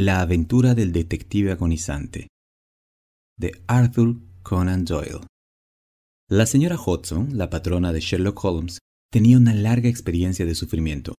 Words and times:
La 0.00 0.20
aventura 0.20 0.76
del 0.76 0.92
detective 0.92 1.50
agonizante 1.50 2.28
de 3.36 3.64
Arthur 3.66 4.20
Conan 4.44 4.84
Doyle. 4.84 5.26
La 6.30 6.46
señora 6.46 6.76
Hodgson, 6.76 7.36
la 7.36 7.50
patrona 7.50 7.92
de 7.92 7.98
Sherlock 7.98 8.44
Holmes, 8.44 8.78
tenía 9.10 9.36
una 9.38 9.54
larga 9.54 9.88
experiencia 9.88 10.46
de 10.46 10.54
sufrimiento. 10.54 11.14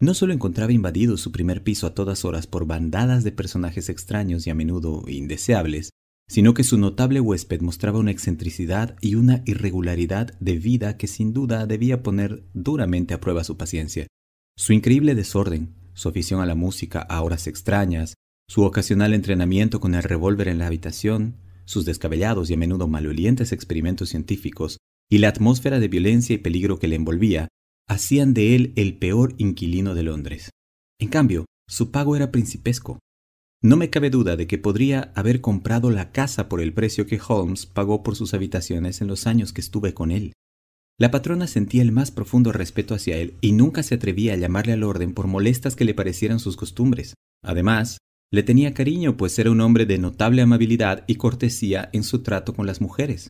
No 0.00 0.14
solo 0.14 0.32
encontraba 0.32 0.72
invadido 0.72 1.16
su 1.16 1.30
primer 1.30 1.62
piso 1.62 1.86
a 1.86 1.94
todas 1.94 2.24
horas 2.24 2.48
por 2.48 2.66
bandadas 2.66 3.22
de 3.22 3.30
personajes 3.30 3.88
extraños 3.88 4.48
y 4.48 4.50
a 4.50 4.56
menudo 4.56 5.04
indeseables, 5.06 5.90
sino 6.28 6.54
que 6.54 6.64
su 6.64 6.76
notable 6.76 7.20
huésped 7.20 7.60
mostraba 7.60 8.00
una 8.00 8.10
excentricidad 8.10 8.96
y 9.00 9.14
una 9.14 9.44
irregularidad 9.46 10.36
de 10.40 10.58
vida 10.58 10.96
que 10.96 11.06
sin 11.06 11.32
duda 11.32 11.66
debía 11.66 12.02
poner 12.02 12.42
duramente 12.52 13.14
a 13.14 13.20
prueba 13.20 13.44
su 13.44 13.56
paciencia. 13.56 14.08
Su 14.56 14.72
increíble 14.72 15.14
desorden, 15.14 15.76
su 15.92 16.08
afición 16.08 16.40
a 16.40 16.46
la 16.46 16.56
música 16.56 17.00
a 17.00 17.22
horas 17.22 17.46
extrañas, 17.46 18.14
su 18.48 18.62
ocasional 18.62 19.14
entrenamiento 19.14 19.80
con 19.80 19.94
el 19.94 20.02
revólver 20.02 20.48
en 20.48 20.58
la 20.58 20.66
habitación, 20.66 21.36
sus 21.64 21.84
descabellados 21.84 22.50
y 22.50 22.54
a 22.54 22.56
menudo 22.56 22.88
malolientes 22.88 23.52
experimentos 23.52 24.10
científicos, 24.10 24.78
y 25.10 25.18
la 25.18 25.28
atmósfera 25.28 25.80
de 25.80 25.88
violencia 25.88 26.34
y 26.34 26.38
peligro 26.38 26.78
que 26.78 26.88
le 26.88 26.96
envolvía, 26.96 27.48
hacían 27.88 28.34
de 28.34 28.54
él 28.54 28.72
el 28.76 28.96
peor 28.96 29.34
inquilino 29.38 29.94
de 29.94 30.02
Londres. 30.02 30.50
En 30.98 31.08
cambio, 31.08 31.46
su 31.68 31.90
pago 31.90 32.16
era 32.16 32.30
principesco. 32.30 32.98
No 33.62 33.76
me 33.76 33.88
cabe 33.88 34.10
duda 34.10 34.36
de 34.36 34.46
que 34.46 34.58
podría 34.58 35.12
haber 35.14 35.40
comprado 35.40 35.90
la 35.90 36.12
casa 36.12 36.48
por 36.48 36.60
el 36.60 36.74
precio 36.74 37.06
que 37.06 37.20
Holmes 37.26 37.64
pagó 37.64 38.02
por 38.02 38.14
sus 38.14 38.34
habitaciones 38.34 39.00
en 39.00 39.08
los 39.08 39.26
años 39.26 39.52
que 39.52 39.62
estuve 39.62 39.94
con 39.94 40.10
él. 40.10 40.34
La 40.98 41.10
patrona 41.10 41.46
sentía 41.46 41.82
el 41.82 41.90
más 41.90 42.10
profundo 42.10 42.52
respeto 42.52 42.94
hacia 42.94 43.16
él 43.16 43.34
y 43.40 43.52
nunca 43.52 43.82
se 43.82 43.96
atrevía 43.96 44.34
a 44.34 44.36
llamarle 44.36 44.74
al 44.74 44.84
orden 44.84 45.12
por 45.14 45.26
molestas 45.26 45.76
que 45.76 45.84
le 45.84 45.94
parecieran 45.94 46.38
sus 46.38 46.56
costumbres. 46.56 47.14
Además, 47.42 47.98
le 48.34 48.42
tenía 48.42 48.74
cariño, 48.74 49.16
pues 49.16 49.38
era 49.38 49.52
un 49.52 49.60
hombre 49.60 49.86
de 49.86 49.96
notable 49.96 50.42
amabilidad 50.42 51.04
y 51.06 51.14
cortesía 51.14 51.88
en 51.92 52.02
su 52.02 52.24
trato 52.24 52.52
con 52.52 52.66
las 52.66 52.80
mujeres. 52.80 53.28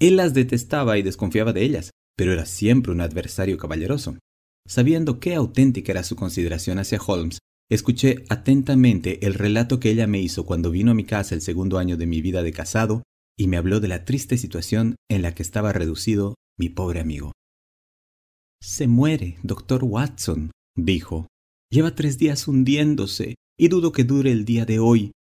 Él 0.00 0.16
las 0.16 0.34
detestaba 0.34 0.98
y 0.98 1.02
desconfiaba 1.02 1.52
de 1.52 1.62
ellas, 1.62 1.92
pero 2.16 2.32
era 2.32 2.44
siempre 2.44 2.90
un 2.90 3.00
adversario 3.00 3.56
caballeroso. 3.58 4.18
Sabiendo 4.66 5.20
qué 5.20 5.36
auténtica 5.36 5.92
era 5.92 6.02
su 6.02 6.16
consideración 6.16 6.80
hacia 6.80 7.00
Holmes, 7.00 7.38
escuché 7.70 8.24
atentamente 8.28 9.24
el 9.24 9.34
relato 9.34 9.78
que 9.78 9.90
ella 9.90 10.08
me 10.08 10.20
hizo 10.20 10.44
cuando 10.44 10.72
vino 10.72 10.90
a 10.90 10.94
mi 10.94 11.04
casa 11.04 11.36
el 11.36 11.40
segundo 11.40 11.78
año 11.78 11.96
de 11.96 12.06
mi 12.06 12.20
vida 12.20 12.42
de 12.42 12.52
casado 12.52 13.04
y 13.38 13.46
me 13.46 13.56
habló 13.56 13.78
de 13.78 13.86
la 13.86 14.04
triste 14.04 14.36
situación 14.36 14.96
en 15.08 15.22
la 15.22 15.32
que 15.32 15.44
estaba 15.44 15.72
reducido 15.72 16.34
mi 16.58 16.70
pobre 16.70 16.98
amigo. 16.98 17.30
Se 18.60 18.88
muere, 18.88 19.38
doctor 19.44 19.84
Watson, 19.84 20.50
dijo. 20.76 21.28
Lleva 21.70 21.94
tres 21.94 22.18
días 22.18 22.48
hundiéndose 22.48 23.36
y 23.58 23.68
dudo 23.68 23.90
que 23.92 24.04
dure 24.04 24.30
el 24.30 24.44
día 24.44 24.64
de 24.64 24.78
hoy. 24.78 25.12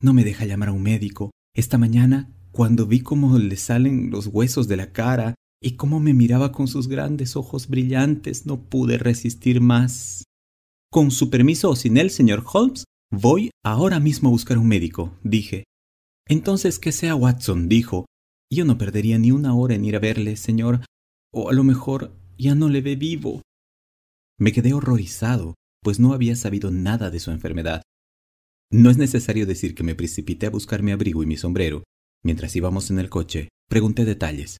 No 0.00 0.14
me 0.14 0.24
deja 0.24 0.46
llamar 0.46 0.70
a 0.70 0.72
un 0.72 0.82
médico. 0.82 1.30
Esta 1.54 1.76
mañana, 1.76 2.32
cuando 2.50 2.86
vi 2.86 3.00
cómo 3.00 3.38
le 3.38 3.56
salen 3.56 4.10
los 4.10 4.28
huesos 4.28 4.66
de 4.66 4.78
la 4.78 4.92
cara 4.92 5.34
y 5.62 5.72
cómo 5.72 6.00
me 6.00 6.14
miraba 6.14 6.52
con 6.52 6.68
sus 6.68 6.88
grandes 6.88 7.36
ojos 7.36 7.68
brillantes, 7.68 8.46
no 8.46 8.62
pude 8.62 8.96
resistir 8.96 9.60
más. 9.60 10.24
Con 10.90 11.10
su 11.10 11.28
permiso 11.28 11.70
o 11.70 11.76
sin 11.76 11.98
él, 11.98 12.10
señor 12.10 12.44
Holmes, 12.50 12.84
voy 13.10 13.50
ahora 13.62 14.00
mismo 14.00 14.30
a 14.30 14.32
buscar 14.32 14.56
un 14.56 14.68
médico, 14.68 15.14
dije. 15.22 15.64
Entonces 16.26 16.78
que 16.78 16.92
sea 16.92 17.14
Watson, 17.14 17.68
dijo. 17.68 18.06
Yo 18.50 18.64
no 18.64 18.78
perdería 18.78 19.18
ni 19.18 19.32
una 19.32 19.54
hora 19.54 19.74
en 19.74 19.84
ir 19.84 19.96
a 19.96 19.98
verle, 19.98 20.36
señor, 20.36 20.80
o 21.32 21.50
a 21.50 21.52
lo 21.52 21.64
mejor 21.64 22.16
ya 22.38 22.54
no 22.54 22.68
le 22.68 22.80
ve 22.80 22.96
vivo. 22.96 23.42
Me 24.38 24.52
quedé 24.52 24.72
horrorizado 24.72 25.54
pues 25.86 26.00
no 26.00 26.14
había 26.14 26.34
sabido 26.34 26.72
nada 26.72 27.12
de 27.12 27.20
su 27.20 27.30
enfermedad. 27.30 27.82
No 28.72 28.90
es 28.90 28.96
necesario 28.96 29.46
decir 29.46 29.76
que 29.76 29.84
me 29.84 29.94
precipité 29.94 30.46
a 30.46 30.50
buscar 30.50 30.82
mi 30.82 30.90
abrigo 30.90 31.22
y 31.22 31.26
mi 31.26 31.36
sombrero. 31.36 31.84
Mientras 32.24 32.56
íbamos 32.56 32.90
en 32.90 32.98
el 32.98 33.08
coche, 33.08 33.50
pregunté 33.68 34.04
detalles. 34.04 34.56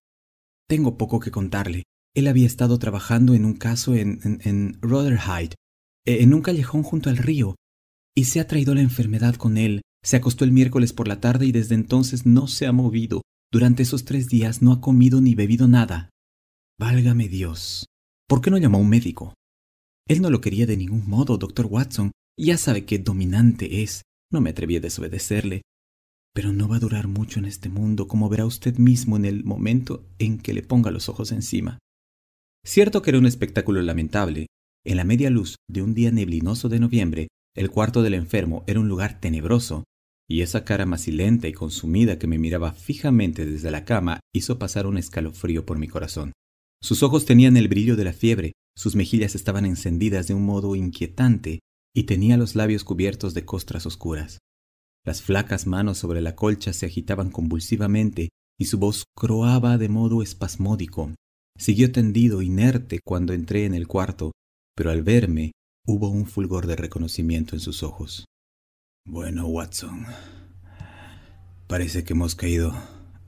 Tengo 0.69 0.97
poco 0.97 1.19
que 1.19 1.33
contarle. 1.33 1.83
Él 2.15 2.29
había 2.29 2.47
estado 2.47 2.79
trabajando 2.79 3.35
en 3.35 3.45
un 3.45 3.55
caso 3.55 3.97
en, 3.97 4.21
en, 4.23 4.39
en 4.45 4.79
Rotherhithe, 4.81 5.57
e, 6.05 6.23
en 6.23 6.33
un 6.33 6.43
callejón 6.43 6.85
junto 6.85 7.11
al 7.11 7.17
río, 7.17 7.57
y 8.15 8.27
se 8.27 8.39
ha 8.39 8.47
traído 8.47 8.73
la 8.77 8.83
enfermedad 8.83 9.35
con 9.35 9.59
él. 9.59 9.83
Se 10.05 10.15
acostó 10.15 10.45
el 10.45 10.53
miércoles 10.53 10.93
por 10.93 11.09
la 11.09 11.21
tarde 11.21 11.47
y 11.47 11.51
desde 11.51 11.75
entonces 11.75 12.25
no 12.25 12.47
se 12.47 12.67
ha 12.67 12.73
movido. 12.73 13.23
Durante 13.51 13.83
esos 13.83 14.05
tres 14.05 14.29
días 14.29 14.63
no 14.63 14.71
ha 14.71 14.81
comido 14.81 15.21
ni 15.21 15.35
bebido 15.35 15.67
nada. 15.67 16.09
Válgame 16.79 17.27
Dios. 17.27 17.87
¿Por 18.29 18.41
qué 18.41 18.53
no 18.53 18.59
llamó 18.59 18.79
a 18.79 18.83
un 18.83 18.91
médico? 18.91 19.35
Él 20.09 20.23
no 20.23 20.31
lo 20.31 20.41
quería 20.41 20.67
de 20.67 20.77
ningún 20.77 21.09
modo, 21.09 21.37
doctor 21.37 21.67
Watson. 21.67 22.13
Ya 22.39 22.59
sabe 22.59 22.85
qué 22.85 22.99
dominante 22.99 23.83
es. 23.83 24.03
No 24.31 24.41
me 24.41 24.51
atreví 24.51 24.77
a 24.77 24.81
desobedecerle. 24.81 25.63
Pero 26.33 26.53
no 26.53 26.69
va 26.69 26.77
a 26.77 26.81
durar 26.81 27.09
mucho 27.09 27.41
en 27.41 27.47
este 27.47 27.69
mundo, 27.69 28.07
como 28.07 28.29
verá 28.29 28.47
usted 28.47 28.77
mismo 28.79 29.17
en 29.17 29.25
el 29.25 29.43
momento 29.43 30.07
en 30.19 30.39
que 30.39 30.53
le 30.53 30.63
ponga 30.63 30.91
los 30.91 31.09
ojos 31.09 31.33
encima. 31.33 31.79
Cierto 32.65 33.03
que 33.03 33.11
era 33.11 33.19
un 33.19 33.27
espectáculo 33.27 33.81
lamentable. 33.83 34.47
En 34.85 34.97
la 34.97 35.05
media 35.05 35.31
luz 35.31 35.57
de 35.69 35.83
un 35.83 35.95
día 35.95 36.13
neblinoso 36.13 36.69
de 36.69 36.79
noviembre, 36.79 37.29
el 37.57 37.71
cuarto 37.71 38.03
del 38.03 38.15
enfermo 38.15 38.65
era 38.67 38.79
un 38.79 38.89
lugar 38.89 39.19
tenebroso, 39.19 39.85
y 40.29 40.43
esa 40.43 40.65
cara 40.65 40.87
macilenta 40.87 41.49
y 41.49 41.53
consumida 41.53 42.19
que 42.19 42.27
me 42.27 42.39
miraba 42.39 42.73
fijamente 42.73 43.47
desde 43.47 43.71
la 43.71 43.85
cama 43.85 44.21
hizo 44.35 44.59
pasar 44.59 44.87
un 44.87 44.99
escalofrío 44.99 45.65
por 45.65 45.79
mi 45.79 45.89
corazón. 45.89 46.33
Sus 46.83 47.03
ojos 47.03 47.25
tenían 47.25 47.57
el 47.57 47.69
brillo 47.69 47.97
de 47.97 48.05
la 48.05 48.13
fiebre, 48.13 48.53
sus 48.77 48.95
mejillas 48.95 49.35
estaban 49.35 49.65
encendidas 49.65 50.29
de 50.29 50.35
un 50.35 50.45
modo 50.45 50.77
inquietante 50.77 51.61
y 51.95 52.05
tenía 52.05 52.37
los 52.37 52.55
labios 52.55 52.85
cubiertos 52.85 53.33
de 53.33 53.45
costras 53.45 53.87
oscuras. 53.87 54.39
Las 55.05 55.23
flacas 55.23 55.67
manos 55.67 55.99
sobre 55.99 56.21
la 56.21 56.35
colcha 56.35 56.73
se 56.73 56.85
agitaban 56.85 57.31
convulsivamente 57.31 58.29
y 58.59 58.67
su 58.67 58.79
voz 58.79 59.05
croaba 59.17 59.79
de 59.79 59.89
modo 59.89 60.23
espasmódico. 60.23 61.15
Siguió 61.59 61.91
tendido, 61.91 62.43
inerte, 62.43 63.01
cuando 63.03 63.33
entré 63.33 63.65
en 63.65 63.75
el 63.75 63.87
cuarto, 63.87 64.33
pero 64.75 64.91
al 64.91 65.03
verme 65.03 65.53
hubo 65.87 66.11
un 66.11 66.27
fulgor 66.27 66.67
de 66.67 66.77
reconocimiento 66.77 67.55
en 67.55 67.61
sus 67.61 67.83
ojos. 67.83 68.27
Bueno, 69.07 69.47
Watson, 69.47 70.05
parece 71.67 72.05
que 72.05 72.13
hemos 72.13 72.35
caído 72.35 72.75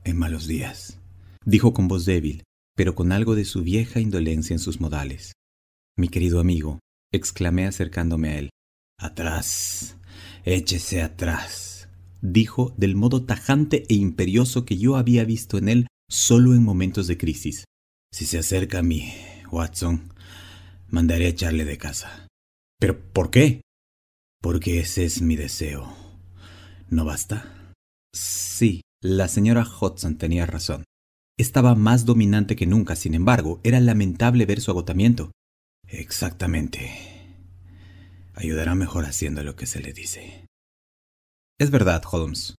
en 0.03 0.17
malos 0.17 0.45
días, 0.45 0.99
dijo 1.45 1.73
con 1.73 1.87
voz 1.87 2.05
débil, 2.05 2.43
pero 2.75 2.93
con 2.93 3.11
algo 3.11 3.33
de 3.33 3.45
su 3.45 3.63
vieja 3.63 3.99
indolencia 3.99 4.53
en 4.53 4.59
sus 4.59 4.79
modales. 4.79 5.33
Mi 5.99 6.07
querido 6.07 6.39
amigo, 6.39 6.79
exclamé 7.11 7.65
acercándome 7.65 8.29
a 8.29 8.39
él. 8.39 8.49
Atrás, 8.97 9.97
échese 10.45 11.01
atrás, 11.01 11.89
dijo 12.21 12.73
del 12.77 12.95
modo 12.95 13.25
tajante 13.25 13.83
e 13.89 13.95
imperioso 13.95 14.63
que 14.63 14.77
yo 14.77 14.95
había 14.95 15.25
visto 15.25 15.57
en 15.57 15.67
él 15.67 15.87
solo 16.09 16.53
en 16.53 16.63
momentos 16.63 17.07
de 17.07 17.17
crisis. 17.17 17.65
Si 18.13 18.25
se 18.25 18.37
acerca 18.37 18.79
a 18.79 18.81
mí, 18.81 19.11
Watson, 19.51 20.13
mandaré 20.87 21.25
a 21.25 21.29
echarle 21.31 21.65
de 21.65 21.77
casa. 21.77 22.29
¿Pero 22.79 22.97
por 23.11 23.29
qué? 23.29 23.59
Porque 24.41 24.79
ese 24.79 25.03
es 25.03 25.21
mi 25.21 25.35
deseo. 25.35 25.93
¿No 26.87 27.03
basta? 27.03 27.73
Sí, 28.15 28.83
la 29.01 29.27
señora 29.27 29.67
Hudson 29.67 30.17
tenía 30.17 30.45
razón. 30.45 30.85
Estaba 31.37 31.75
más 31.75 32.05
dominante 32.05 32.55
que 32.55 32.67
nunca, 32.67 32.95
sin 32.95 33.15
embargo, 33.15 33.59
era 33.65 33.81
lamentable 33.81 34.45
ver 34.45 34.61
su 34.61 34.71
agotamiento. 34.71 35.33
Exactamente. 35.91 36.91
Ayudará 38.35 38.75
mejor 38.75 39.05
haciendo 39.05 39.43
lo 39.43 39.55
que 39.55 39.65
se 39.65 39.79
le 39.79 39.91
dice. 39.91 40.45
Es 41.59 41.71
verdad, 41.71 42.01
Holmes. 42.09 42.55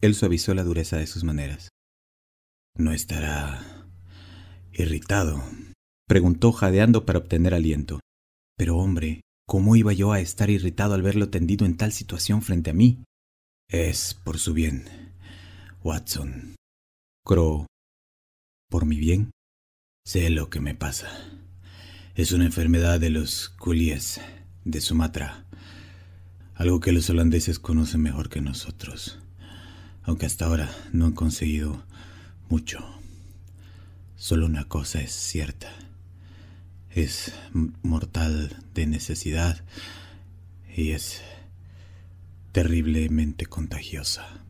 Él 0.00 0.14
suavizó 0.14 0.52
la 0.54 0.64
dureza 0.64 0.96
de 0.96 1.06
sus 1.06 1.22
maneras. 1.22 1.68
¿No 2.76 2.92
estará 2.92 3.86
irritado? 4.72 5.42
Preguntó 6.08 6.52
jadeando 6.52 7.06
para 7.06 7.18
obtener 7.18 7.54
aliento. 7.54 8.00
Pero 8.56 8.76
hombre, 8.78 9.20
¿cómo 9.46 9.76
iba 9.76 9.92
yo 9.92 10.12
a 10.12 10.20
estar 10.20 10.50
irritado 10.50 10.94
al 10.94 11.02
verlo 11.02 11.30
tendido 11.30 11.66
en 11.66 11.76
tal 11.76 11.92
situación 11.92 12.42
frente 12.42 12.70
a 12.70 12.74
mí? 12.74 13.04
Es 13.68 14.14
por 14.14 14.38
su 14.38 14.54
bien, 14.54 15.14
Watson. 15.84 16.56
Crow. 17.24 17.66
¿Por 18.68 18.86
mi 18.86 18.98
bien? 18.98 19.30
Sé 20.04 20.30
lo 20.30 20.50
que 20.50 20.60
me 20.60 20.74
pasa. 20.74 21.08
Es 22.14 22.32
una 22.32 22.44
enfermedad 22.44 23.00
de 23.00 23.08
los 23.08 23.48
coolies 23.48 24.20
de 24.66 24.82
Sumatra, 24.82 25.46
algo 26.54 26.78
que 26.78 26.92
los 26.92 27.08
holandeses 27.08 27.58
conocen 27.58 28.02
mejor 28.02 28.28
que 28.28 28.42
nosotros, 28.42 29.18
aunque 30.02 30.26
hasta 30.26 30.44
ahora 30.44 30.70
no 30.92 31.06
han 31.06 31.12
conseguido 31.12 31.82
mucho. 32.50 32.84
Solo 34.14 34.44
una 34.44 34.68
cosa 34.68 35.00
es 35.00 35.10
cierta, 35.10 35.72
es 36.90 37.32
mortal 37.82 38.62
de 38.74 38.86
necesidad 38.86 39.64
y 40.76 40.90
es 40.90 41.22
terriblemente 42.52 43.46
contagiosa. 43.46 44.44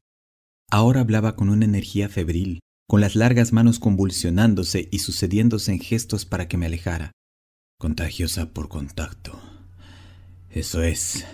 Ahora 0.69 1.03
hablaba 1.03 1.37
con 1.37 1.49
una 1.49 1.64
energía 1.64 2.09
febril, 2.09 2.59
con 2.88 3.00
las 3.00 3.14
largas 3.14 3.53
manos 3.53 3.79
convulsionándose 3.79 4.88
y 4.91 4.99
sucediéndose 4.99 5.70
en 5.70 5.79
gestos 5.79 6.26
para 6.26 6.49
que 6.49 6.56
me 6.56 6.67
alejara 6.67 7.12
contagiosa 7.82 8.52
por 8.52 8.69
contacto. 8.69 9.43
Eso 10.50 10.84
es, 10.84 11.26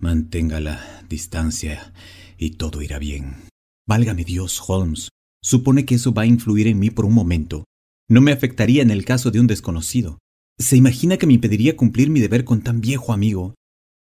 Mantenga 0.00 0.58
la 0.58 1.04
distancia 1.08 1.92
y 2.36 2.56
todo 2.56 2.82
irá 2.82 2.98
bien. 2.98 3.36
Válgame 3.86 4.24
Dios, 4.24 4.60
Holmes. 4.66 5.10
Supone 5.40 5.84
que 5.84 5.94
eso 5.94 6.12
va 6.12 6.22
a 6.22 6.26
influir 6.26 6.66
en 6.66 6.80
mí 6.80 6.90
por 6.90 7.04
un 7.04 7.14
momento. 7.14 7.62
No 8.10 8.20
me 8.20 8.32
afectaría 8.32 8.82
en 8.82 8.90
el 8.90 9.04
caso 9.04 9.30
de 9.30 9.38
un 9.38 9.46
desconocido. 9.46 10.18
¿Se 10.58 10.76
imagina 10.76 11.18
que 11.18 11.28
me 11.28 11.34
impediría 11.34 11.76
cumplir 11.76 12.10
mi 12.10 12.18
deber 12.18 12.42
con 12.44 12.62
tan 12.62 12.80
viejo 12.80 13.12
amigo? 13.12 13.54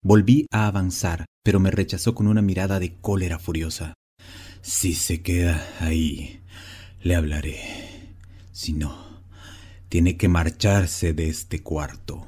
Volví 0.01 0.47
a 0.49 0.67
avanzar, 0.67 1.25
pero 1.43 1.59
me 1.59 1.71
rechazó 1.71 2.15
con 2.15 2.27
una 2.27 2.41
mirada 2.41 2.79
de 2.79 2.95
cólera 3.01 3.37
furiosa. 3.37 3.95
Si 4.61 4.93
se 4.93 5.21
queda 5.21 5.61
ahí, 5.81 6.39
le 7.01 7.15
hablaré. 7.15 7.59
Si 8.53 8.71
no, 8.71 9.12
tiene 9.93 10.17
que 10.17 10.27
marcharse 10.27 11.13
de 11.13 11.29
este 11.29 11.61
cuarto. 11.61 12.25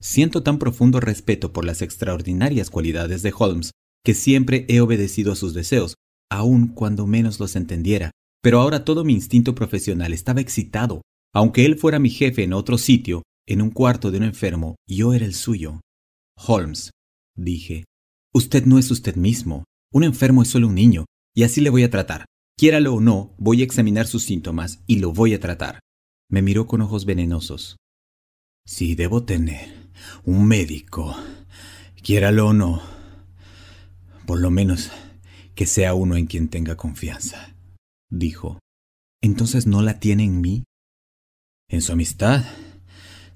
Siento 0.00 0.42
tan 0.42 0.58
profundo 0.58 1.00
respeto 1.00 1.52
por 1.52 1.66
las 1.66 1.82
extraordinarias 1.82 2.70
cualidades 2.70 3.22
de 3.22 3.30
Holmes 3.36 3.72
que 4.02 4.14
siempre 4.14 4.64
he 4.70 4.80
obedecido 4.80 5.30
a 5.30 5.36
sus 5.36 5.52
deseos, 5.52 5.96
aun 6.30 6.68
cuando 6.68 7.06
menos 7.06 7.40
los 7.40 7.56
entendiera. 7.56 8.10
Pero 8.42 8.58
ahora 8.58 8.86
todo 8.86 9.04
mi 9.04 9.12
instinto 9.12 9.54
profesional 9.54 10.14
estaba 10.14 10.40
excitado. 10.40 11.02
Aunque 11.34 11.66
él 11.66 11.76
fuera 11.76 11.98
mi 11.98 12.08
jefe 12.08 12.42
en 12.42 12.54
otro 12.54 12.78
sitio, 12.78 13.22
en 13.46 13.60
un 13.60 13.70
cuarto 13.70 14.10
de 14.10 14.16
un 14.16 14.24
enfermo, 14.24 14.76
yo 14.88 15.12
era 15.12 15.26
el 15.26 15.34
suyo. 15.34 15.82
Holmes, 16.38 16.90
dije, 17.36 17.84
usted 18.32 18.64
no 18.64 18.78
es 18.78 18.90
usted 18.90 19.16
mismo. 19.16 19.64
Un 19.92 20.04
enfermo 20.04 20.40
es 20.40 20.48
solo 20.48 20.68
un 20.68 20.74
niño, 20.74 21.04
y 21.36 21.42
así 21.42 21.60
le 21.60 21.68
voy 21.68 21.82
a 21.82 21.90
tratar. 21.90 22.24
Quiéralo 22.56 22.94
o 22.94 23.00
no, 23.02 23.34
voy 23.36 23.60
a 23.60 23.64
examinar 23.64 24.06
sus 24.06 24.22
síntomas 24.22 24.82
y 24.86 25.00
lo 25.00 25.12
voy 25.12 25.34
a 25.34 25.40
tratar. 25.40 25.80
Me 26.34 26.42
miró 26.42 26.66
con 26.66 26.80
ojos 26.80 27.04
venenosos. 27.04 27.76
Si 28.66 28.96
debo 28.96 29.22
tener 29.22 29.92
un 30.24 30.48
médico, 30.48 31.16
quiéralo 32.02 32.48
o 32.48 32.52
no, 32.52 32.82
por 34.26 34.40
lo 34.40 34.50
menos 34.50 34.90
que 35.54 35.64
sea 35.64 35.94
uno 35.94 36.16
en 36.16 36.26
quien 36.26 36.48
tenga 36.48 36.76
confianza, 36.76 37.54
dijo. 38.10 38.58
¿Entonces 39.22 39.68
no 39.68 39.80
la 39.80 40.00
tiene 40.00 40.24
en 40.24 40.40
mí? 40.40 40.64
En 41.68 41.82
su 41.82 41.92
amistad, 41.92 42.44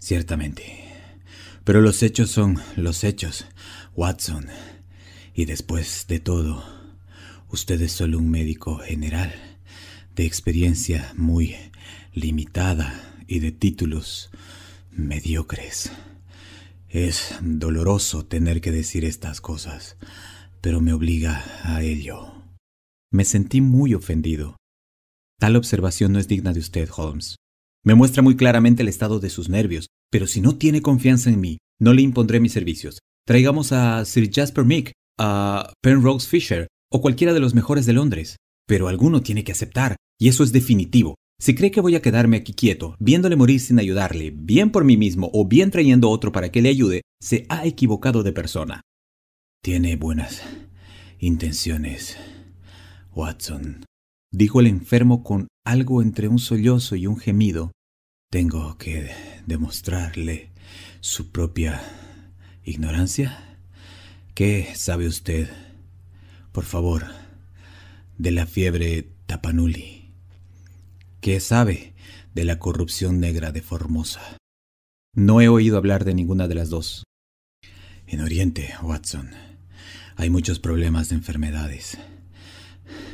ciertamente. 0.00 0.65
Pero 1.62 1.81
los 1.81 2.03
hechos 2.03 2.33
son 2.33 2.59
los 2.75 3.05
hechos, 3.05 3.47
Watson. 3.95 4.49
Y 5.35 5.45
después 5.45 6.06
de 6.09 6.19
todo, 6.19 6.65
usted 7.49 7.81
es 7.81 7.93
solo 7.93 8.19
un 8.19 8.29
médico 8.29 8.79
general, 8.79 9.33
de 10.17 10.27
experiencia 10.27 11.12
muy 11.17 11.55
limitada 12.19 13.23
y 13.26 13.41
de 13.41 13.53
títulos 13.53 14.31
mediocres. 14.91 15.93
Es 16.88 17.35
doloroso 17.43 18.25
tener 18.25 18.61
que 18.61 18.73
decir 18.73 19.05
estas 19.05 19.41
cosas, 19.41 19.97
pero 20.61 20.81
me 20.81 20.93
obliga 20.93 21.44
a 21.62 21.82
ello. 21.82 22.32
Me 23.11 23.25
sentí 23.25 23.61
muy 23.61 23.94
ofendido. 23.94 24.56
Tal 25.38 25.56
observación 25.56 26.12
no 26.12 26.19
es 26.19 26.29
digna 26.29 26.53
de 26.53 26.61
usted, 26.61 26.88
Holmes. 26.94 27.37
Me 27.85 27.94
muestra 27.94 28.23
muy 28.23 28.37
claramente 28.37 28.82
el 28.82 28.88
estado 28.88 29.21
de 29.21 29.31
sus 29.31 29.49
nervios, 29.49 29.87
pero 30.11 30.26
si 30.26 30.41
no 30.41 30.56
tiene 30.56 30.82
confianza 30.82 31.31
en 31.31 31.41
mí, 31.41 31.59
no 31.79 31.93
le 31.93 32.03
impondré 32.03 32.41
mis 32.41 32.53
servicios. 32.53 32.99
Traigamos 33.25 33.73
a 33.73 34.05
Sir 34.05 34.31
Jasper 34.32 34.64
Meek, 34.64 34.93
a 35.19 35.73
Penrose 35.82 36.29
Fisher 36.29 36.67
o 36.91 37.00
cualquiera 37.00 37.35
de 37.35 37.41
los 37.41 37.55
mejores 37.55 37.87
de 37.87 37.93
Londres. 37.93 38.37
Pero 38.67 38.88
alguno 38.88 39.23
tiene 39.23 39.44
que 39.44 39.53
aceptar, 39.53 39.97
y 40.19 40.29
eso 40.29 40.43
es 40.43 40.53
definitivo. 40.53 41.14
Si 41.40 41.55
cree 41.55 41.70
que 41.70 41.81
voy 41.81 41.94
a 41.94 42.02
quedarme 42.02 42.37
aquí 42.37 42.52
quieto, 42.52 42.96
viéndole 42.99 43.37
morir 43.37 43.61
sin 43.61 43.79
ayudarle, 43.79 44.32
bien 44.35 44.73
por 44.73 44.85
mí 44.85 44.96
mismo 44.96 45.31
o 45.32 45.46
bien 45.46 45.70
trayendo 45.70 46.11
otro 46.11 46.32
para 46.32 46.50
que 46.50 46.61
le 46.62 46.69
ayude, 46.69 47.02
se 47.20 47.46
ha 47.49 47.64
equivocado 47.64 48.25
de 48.25 48.32
persona. 48.32 48.82
Tiene 49.62 49.94
buenas 49.94 50.43
intenciones, 51.20 52.17
Watson, 53.14 53.85
dijo 54.32 54.61
el 54.61 54.67
enfermo 54.67 55.23
con 55.23 55.46
algo 55.64 56.02
entre 56.02 56.26
un 56.26 56.40
sollozo 56.40 56.96
y 56.96 57.06
un 57.06 57.17
gemido. 57.17 57.70
Tengo 58.31 58.76
que 58.76 59.11
demostrarle 59.46 60.50
su 61.00 61.31
propia 61.31 61.81
ignorancia. 62.64 63.58
¿Qué 64.35 64.69
sabe 64.75 65.06
usted, 65.06 65.49
por 66.50 66.64
favor, 66.64 67.06
de 68.19 68.32
la 68.32 68.46
fiebre 68.46 69.08
Tapanuli? 69.26 69.98
¿Qué 71.20 71.41
sabe 71.41 71.94
de 72.32 72.44
la 72.44 72.61
corrupción 72.61 73.19
negra 73.19 73.50
de 73.50 73.61
Formosa? 73.61 74.37
No 75.17 75.41
he 75.41 75.49
oído 75.49 75.76
hablar 75.76 76.05
de 76.05 76.15
ninguna 76.15 76.47
de 76.47 76.55
las 76.55 76.70
dos. 76.70 77.03
En 78.06 78.20
Oriente, 78.20 78.73
Watson, 78.82 79.31
hay 80.15 80.31
muchos 80.31 80.61
problemas 80.61 81.09
de 81.09 81.17
enfermedades, 81.17 81.99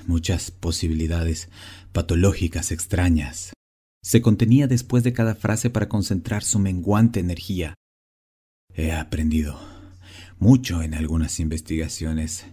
muchas 0.07 0.51
posibilidades 0.51 1.49
patológicas 1.93 2.73
extrañas. 2.73 3.55
Se 4.03 4.21
contenía 4.21 4.67
después 4.67 5.03
de 5.03 5.15
cada 5.15 5.35
frase 5.35 5.71
para 5.71 5.89
concentrar 5.89 6.45
su 6.45 6.59
menguante 6.59 7.21
energía. 7.21 7.73
He 8.75 8.93
aprendido 8.93 9.59
mucho 10.39 10.83
en 10.83 10.93
algunas 10.93 11.41
investigaciones 11.41 12.45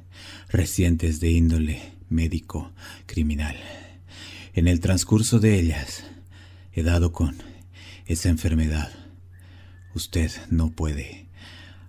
recientes 0.48 1.20
de 1.20 1.32
índole 1.32 1.98
médico 2.08 2.72
criminal. 3.06 3.58
En 4.54 4.68
el 4.68 4.82
transcurso 4.82 5.40
de 5.40 5.58
ellas 5.58 6.04
he 6.74 6.84
dado 6.84 7.14
con 7.14 7.38
esa 8.06 8.28
enfermedad. 8.28 8.92
Usted 9.96 10.30
no 10.50 10.72
puede 10.72 11.30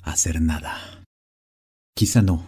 hacer 0.03 0.41
nada. 0.41 1.05
Quizá 1.97 2.23
no, 2.23 2.47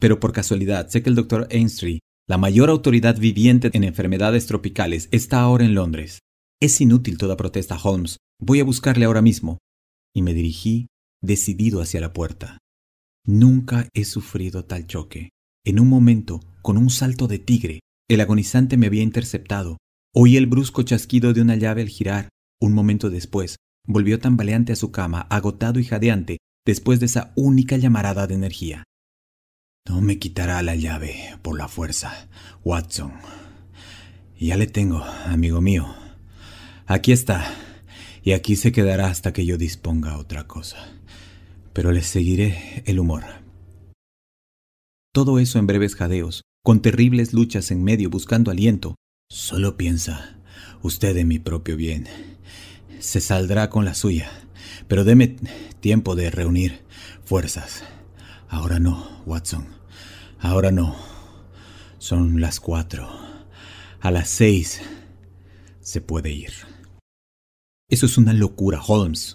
pero 0.00 0.18
por 0.18 0.32
casualidad 0.32 0.88
sé 0.88 1.04
que 1.04 1.10
el 1.10 1.14
doctor 1.14 1.46
Ainstree, 1.52 2.00
la 2.28 2.38
mayor 2.38 2.70
autoridad 2.70 3.16
viviente 3.16 3.70
en 3.72 3.84
enfermedades 3.84 4.46
tropicales, 4.46 5.08
está 5.12 5.40
ahora 5.40 5.64
en 5.64 5.76
Londres. 5.76 6.18
Es 6.60 6.80
inútil 6.80 7.16
toda 7.16 7.36
protesta, 7.36 7.78
Holmes. 7.80 8.16
Voy 8.40 8.58
a 8.58 8.64
buscarle 8.64 9.04
ahora 9.04 9.22
mismo. 9.22 9.58
Y 10.12 10.22
me 10.22 10.34
dirigí 10.34 10.88
decidido 11.20 11.80
hacia 11.80 12.00
la 12.00 12.12
puerta. 12.12 12.58
Nunca 13.24 13.88
he 13.94 14.04
sufrido 14.04 14.64
tal 14.64 14.88
choque. 14.88 15.30
En 15.64 15.78
un 15.78 15.88
momento, 15.88 16.40
con 16.62 16.76
un 16.76 16.90
salto 16.90 17.28
de 17.28 17.38
tigre, 17.38 17.80
el 18.08 18.20
agonizante 18.20 18.76
me 18.76 18.86
había 18.86 19.02
interceptado. 19.02 19.78
Oí 20.14 20.36
el 20.36 20.46
brusco 20.46 20.82
chasquido 20.82 21.32
de 21.32 21.40
una 21.40 21.56
llave 21.56 21.82
al 21.82 21.88
girar. 21.88 22.28
Un 22.60 22.74
momento 22.74 23.10
después, 23.10 23.56
volvió 23.86 24.18
tambaleante 24.18 24.72
a 24.72 24.76
su 24.76 24.92
cama, 24.92 25.22
agotado 25.30 25.80
y 25.80 25.84
jadeante, 25.84 26.38
después 26.66 27.00
de 27.00 27.06
esa 27.06 27.32
única 27.36 27.76
llamarada 27.76 28.26
de 28.26 28.34
energía. 28.34 28.84
No 29.88 30.00
me 30.00 30.18
quitará 30.18 30.62
la 30.62 30.76
llave 30.76 31.38
por 31.42 31.58
la 31.58 31.68
fuerza, 31.68 32.28
Watson. 32.64 33.12
Ya 34.38 34.56
le 34.56 34.66
tengo, 34.66 35.02
amigo 35.02 35.60
mío. 35.60 35.92
Aquí 36.86 37.12
está, 37.12 37.54
y 38.22 38.32
aquí 38.32 38.56
se 38.56 38.70
quedará 38.70 39.08
hasta 39.08 39.32
que 39.32 39.44
yo 39.44 39.56
disponga 39.56 40.18
otra 40.18 40.46
cosa. 40.46 40.78
Pero 41.72 41.90
le 41.90 42.02
seguiré 42.02 42.82
el 42.86 43.00
humor. 43.00 43.24
Todo 45.12 45.38
eso 45.38 45.58
en 45.58 45.66
breves 45.66 45.96
jadeos, 45.96 46.42
con 46.62 46.80
terribles 46.80 47.32
luchas 47.32 47.70
en 47.70 47.82
medio 47.82 48.08
buscando 48.08 48.50
aliento. 48.50 48.94
Solo 49.28 49.76
piensa 49.76 50.38
usted 50.82 51.16
en 51.16 51.28
mi 51.28 51.38
propio 51.38 51.76
bien. 51.76 52.06
Se 53.00 53.20
saldrá 53.20 53.68
con 53.68 53.84
la 53.84 53.94
suya, 53.94 54.30
pero 54.86 55.04
deme 55.04 55.36
tiempo 55.80 56.14
de 56.14 56.30
reunir 56.30 56.82
fuerzas. 57.24 57.82
Ahora 58.48 58.78
no, 58.78 59.22
Watson. 59.26 59.66
Ahora 60.38 60.70
no. 60.70 60.96
Son 61.98 62.40
las 62.40 62.60
cuatro. 62.60 63.10
A 64.00 64.10
las 64.10 64.28
seis 64.28 64.80
se 65.80 66.00
puede 66.00 66.30
ir. 66.30 66.52
Eso 67.88 68.06
es 68.06 68.18
una 68.18 68.32
locura, 68.32 68.80
Holmes. 68.82 69.34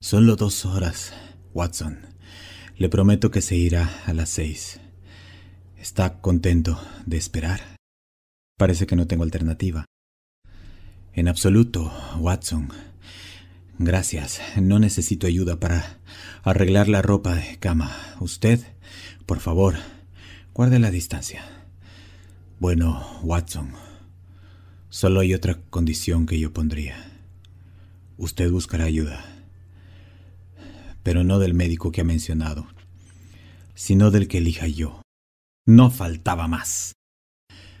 Solo 0.00 0.36
dos 0.36 0.64
horas, 0.64 1.12
Watson. 1.52 1.98
Le 2.76 2.88
prometo 2.88 3.30
que 3.30 3.42
se 3.42 3.56
irá 3.56 4.02
a 4.06 4.14
las 4.14 4.30
seis. 4.30 4.80
¿Está 5.80 6.20
contento 6.20 6.78
de 7.06 7.16
esperar? 7.16 7.62
Parece 8.58 8.86
que 8.86 8.96
no 8.96 9.06
tengo 9.06 9.24
alternativa. 9.24 9.86
En 11.14 11.26
absoluto, 11.26 11.90
Watson. 12.18 12.68
Gracias. 13.78 14.42
No 14.60 14.78
necesito 14.78 15.26
ayuda 15.26 15.58
para 15.58 15.98
arreglar 16.42 16.88
la 16.88 17.00
ropa 17.00 17.34
de 17.34 17.56
cama. 17.58 17.96
Usted, 18.20 18.60
por 19.24 19.40
favor, 19.40 19.76
guarde 20.52 20.78
la 20.78 20.90
distancia. 20.90 21.44
Bueno, 22.58 23.18
Watson, 23.22 23.72
solo 24.90 25.20
hay 25.20 25.32
otra 25.32 25.62
condición 25.70 26.26
que 26.26 26.38
yo 26.38 26.52
pondría. 26.52 27.10
Usted 28.18 28.50
buscará 28.50 28.84
ayuda. 28.84 29.24
Pero 31.02 31.24
no 31.24 31.38
del 31.38 31.54
médico 31.54 31.90
que 31.90 32.02
ha 32.02 32.04
mencionado, 32.04 32.66
sino 33.74 34.10
del 34.10 34.28
que 34.28 34.38
elija 34.38 34.66
yo. 34.66 35.00
No 35.66 35.90
faltaba 35.90 36.48
más. 36.48 36.94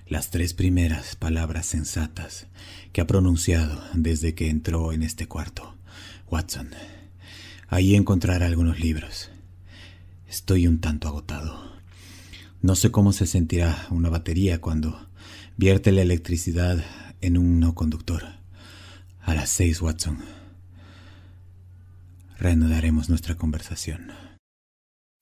Las 0.06 0.30
tres 0.30 0.52
primeras 0.52 1.16
palabras 1.16 1.64
sensatas 1.66 2.46
que 2.92 3.00
ha 3.00 3.06
pronunciado 3.06 3.82
desde 3.94 4.34
que 4.34 4.50
entró 4.50 4.92
en 4.92 5.02
este 5.02 5.26
cuarto 5.26 5.76
Watson. 6.28 6.70
Ahí 7.68 7.94
encontrará 7.94 8.46
algunos 8.46 8.80
libros. 8.80 9.30
Estoy 10.28 10.66
un 10.66 10.80
tanto 10.80 11.08
agotado. 11.08 11.72
No 12.60 12.76
sé 12.76 12.90
cómo 12.90 13.12
se 13.14 13.26
sentirá 13.26 13.86
una 13.90 14.10
batería 14.10 14.60
cuando 14.60 15.08
vierte 15.56 15.90
la 15.90 16.02
electricidad 16.02 16.84
en 17.22 17.38
un 17.38 17.60
no 17.60 17.74
conductor. 17.74 18.24
A 19.22 19.34
las 19.34 19.48
seis, 19.48 19.80
Watson. 19.80 20.18
Reanudaremos 22.38 23.08
nuestra 23.08 23.36
conversación. 23.36 24.29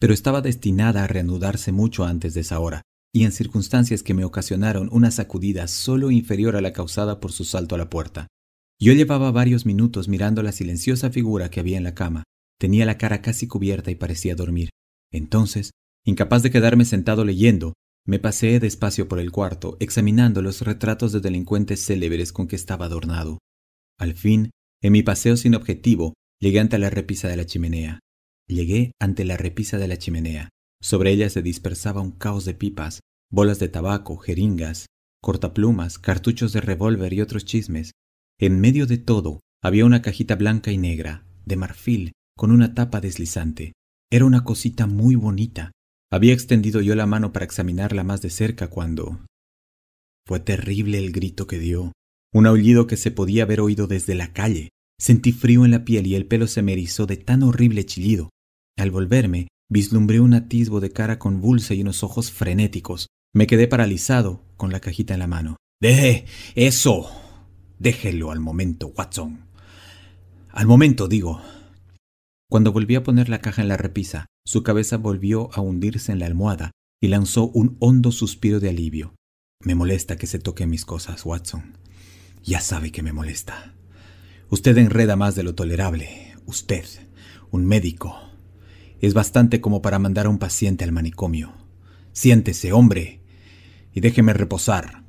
Pero 0.00 0.14
estaba 0.14 0.40
destinada 0.40 1.04
a 1.04 1.06
reanudarse 1.06 1.72
mucho 1.72 2.04
antes 2.04 2.34
de 2.34 2.42
esa 2.42 2.60
hora, 2.60 2.82
y 3.12 3.24
en 3.24 3.32
circunstancias 3.32 4.02
que 4.02 4.14
me 4.14 4.24
ocasionaron 4.24 4.88
una 4.92 5.10
sacudida 5.10 5.66
solo 5.66 6.10
inferior 6.10 6.56
a 6.56 6.60
la 6.60 6.72
causada 6.72 7.20
por 7.20 7.32
su 7.32 7.44
salto 7.44 7.74
a 7.74 7.78
la 7.78 7.90
puerta. 7.90 8.28
Yo 8.80 8.92
llevaba 8.92 9.32
varios 9.32 9.66
minutos 9.66 10.08
mirando 10.08 10.42
la 10.42 10.52
silenciosa 10.52 11.10
figura 11.10 11.50
que 11.50 11.60
había 11.60 11.78
en 11.78 11.84
la 11.84 11.94
cama. 11.94 12.22
Tenía 12.60 12.86
la 12.86 12.98
cara 12.98 13.22
casi 13.22 13.48
cubierta 13.48 13.90
y 13.90 13.96
parecía 13.96 14.36
dormir. 14.36 14.68
Entonces, 15.12 15.72
incapaz 16.04 16.42
de 16.42 16.50
quedarme 16.50 16.84
sentado 16.84 17.24
leyendo, 17.24 17.72
me 18.06 18.18
paseé 18.18 18.60
despacio 18.60 19.08
por 19.08 19.18
el 19.18 19.32
cuarto, 19.32 19.76
examinando 19.80 20.42
los 20.42 20.62
retratos 20.62 21.12
de 21.12 21.20
delincuentes 21.20 21.84
célebres 21.84 22.32
con 22.32 22.46
que 22.46 22.56
estaba 22.56 22.86
adornado. 22.86 23.38
Al 23.98 24.14
fin, 24.14 24.50
en 24.80 24.92
mi 24.92 25.02
paseo 25.02 25.36
sin 25.36 25.54
objetivo, 25.54 26.14
llegué 26.40 26.60
ante 26.60 26.78
la 26.78 26.88
repisa 26.88 27.28
de 27.28 27.36
la 27.36 27.46
chimenea. 27.46 27.98
Llegué 28.48 28.92
ante 28.98 29.26
la 29.26 29.36
repisa 29.36 29.76
de 29.76 29.88
la 29.88 29.98
chimenea. 29.98 30.48
Sobre 30.80 31.12
ella 31.12 31.28
se 31.28 31.42
dispersaba 31.42 32.00
un 32.00 32.12
caos 32.12 32.46
de 32.46 32.54
pipas, 32.54 33.00
bolas 33.30 33.58
de 33.58 33.68
tabaco, 33.68 34.16
jeringas, 34.16 34.86
cortaplumas, 35.20 35.98
cartuchos 35.98 36.54
de 36.54 36.62
revólver 36.62 37.12
y 37.12 37.20
otros 37.20 37.44
chismes. 37.44 37.92
En 38.40 38.58
medio 38.60 38.86
de 38.86 38.96
todo 38.96 39.40
había 39.62 39.84
una 39.84 40.00
cajita 40.00 40.34
blanca 40.34 40.72
y 40.72 40.78
negra, 40.78 41.26
de 41.44 41.56
marfil, 41.56 42.12
con 42.36 42.50
una 42.50 42.74
tapa 42.74 43.00
deslizante. 43.00 43.74
Era 44.10 44.24
una 44.24 44.44
cosita 44.44 44.86
muy 44.86 45.14
bonita. 45.14 45.72
Había 46.10 46.32
extendido 46.32 46.80
yo 46.80 46.94
la 46.94 47.06
mano 47.06 47.32
para 47.32 47.44
examinarla 47.44 48.02
más 48.02 48.22
de 48.22 48.30
cerca 48.30 48.68
cuando... 48.68 49.26
Fue 50.26 50.40
terrible 50.40 50.98
el 50.98 51.12
grito 51.12 51.46
que 51.46 51.58
dio, 51.58 51.92
un 52.32 52.46
aullido 52.46 52.86
que 52.86 52.96
se 52.96 53.10
podía 53.10 53.42
haber 53.42 53.60
oído 53.60 53.86
desde 53.86 54.14
la 54.14 54.32
calle. 54.32 54.70
Sentí 54.98 55.32
frío 55.32 55.64
en 55.64 55.70
la 55.70 55.84
piel 55.84 56.06
y 56.06 56.14
el 56.14 56.26
pelo 56.26 56.46
se 56.46 56.62
me 56.62 56.72
erizó 56.72 57.06
de 57.06 57.16
tan 57.16 57.42
horrible 57.42 57.84
chillido. 57.84 58.30
Al 58.78 58.92
volverme, 58.92 59.48
vislumbré 59.68 60.20
un 60.20 60.34
atisbo 60.34 60.78
de 60.78 60.92
cara 60.92 61.18
convulsa 61.18 61.74
y 61.74 61.82
unos 61.82 62.04
ojos 62.04 62.30
frenéticos. 62.30 63.08
Me 63.34 63.48
quedé 63.48 63.66
paralizado, 63.66 64.44
con 64.56 64.70
la 64.70 64.78
cajita 64.78 65.14
en 65.14 65.20
la 65.20 65.26
mano. 65.26 65.56
¡Deje 65.82 66.26
eso! 66.54 67.10
Déjelo 67.80 68.30
al 68.30 68.38
momento, 68.38 68.92
Watson. 68.96 69.46
Al 70.50 70.68
momento, 70.68 71.08
digo. 71.08 71.42
Cuando 72.48 72.72
volví 72.72 72.94
a 72.94 73.02
poner 73.02 73.28
la 73.28 73.40
caja 73.40 73.62
en 73.62 73.68
la 73.68 73.76
repisa, 73.76 74.26
su 74.46 74.62
cabeza 74.62 74.96
volvió 74.96 75.50
a 75.54 75.60
hundirse 75.60 76.12
en 76.12 76.20
la 76.20 76.26
almohada 76.26 76.70
y 77.02 77.08
lanzó 77.08 77.48
un 77.48 77.76
hondo 77.80 78.12
suspiro 78.12 78.60
de 78.60 78.68
alivio. 78.68 79.16
Me 79.60 79.74
molesta 79.74 80.16
que 80.16 80.28
se 80.28 80.38
toque 80.38 80.68
mis 80.68 80.84
cosas, 80.84 81.26
Watson. 81.26 81.76
Ya 82.44 82.60
sabe 82.60 82.92
que 82.92 83.02
me 83.02 83.12
molesta. 83.12 83.74
Usted 84.50 84.78
enreda 84.78 85.16
más 85.16 85.34
de 85.34 85.42
lo 85.42 85.56
tolerable. 85.56 86.36
Usted, 86.46 86.84
un 87.50 87.66
médico. 87.66 88.27
Es 89.00 89.14
bastante 89.14 89.60
como 89.60 89.80
para 89.80 89.98
mandar 89.98 90.26
a 90.26 90.28
un 90.28 90.38
paciente 90.38 90.84
al 90.84 90.92
manicomio. 90.92 91.54
Siéntese, 92.12 92.72
hombre, 92.72 93.20
y 93.94 94.00
déjeme 94.00 94.32
reposar. 94.32 95.04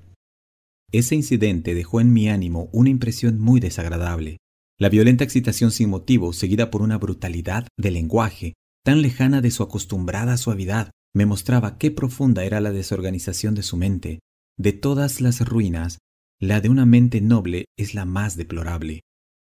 Ese 0.92 1.16
incidente 1.16 1.76
dejó 1.76 2.02
en 2.02 2.14
mi 2.14 2.30
ánimo 2.30 2.70
una 2.72 2.90
impresión 2.90 3.40
muy 3.40 3.60
desagradable. 3.60 4.38
La 4.78 4.90
violenta 4.90 5.24
excitación 5.24 5.72
sin 5.72 5.90
motivo, 5.90 6.34
seguida 6.34 6.72
por 6.72 6.82
una 6.82 6.98
brutalidad 6.98 7.68
de 7.78 7.92
lenguaje 7.92 8.54
tan 8.84 9.02
lejana 9.02 9.42
de 9.42 9.52
su 9.52 9.62
acostumbrada 9.62 10.38
suavidad, 10.38 10.92
me 11.14 11.26
mostraba 11.26 11.78
qué 11.78 11.92
profunda 11.92 12.46
era 12.46 12.62
la 12.62 12.72
desorganización 12.72 13.56
de 13.56 13.64
su 13.64 13.76
mente. 13.78 14.20
De 14.58 14.74
todas 14.74 15.22
las 15.22 15.42
ruinas, 15.42 16.00
la 16.40 16.62
de 16.62 16.70
una 16.70 16.86
mente 16.86 17.22
noble 17.22 17.66
es 17.78 17.94
la 17.94 18.06
más 18.06 18.38
deplorable. 18.38 19.02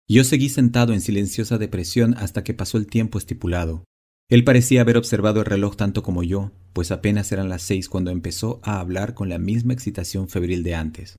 Yo 0.09 0.25
seguí 0.25 0.51
sentado 0.51 0.93
en 0.93 1.01
silenciosa 1.01 1.57
depresión 1.57 2.15
hasta 2.19 2.45
que 2.45 2.53
pasó 2.53 2.77
el 2.77 2.87
tiempo 2.87 3.19
estipulado. 3.19 3.85
Él 4.31 4.45
parecía 4.45 4.81
haber 4.81 4.97
observado 4.97 5.41
el 5.41 5.47
reloj 5.47 5.77
tanto 5.77 6.03
como 6.03 6.23
yo, 6.23 6.51
pues 6.73 6.91
apenas 6.91 7.31
eran 7.33 7.49
las 7.49 7.63
seis 7.63 7.89
cuando 7.89 8.11
empezó 8.11 8.61
a 8.63 8.81
hablar 8.81 9.15
con 9.15 9.29
la 9.29 9.39
misma 9.39 9.73
excitación 9.73 10.29
febril 10.29 10.63
de 10.63 10.75
antes. 10.75 11.17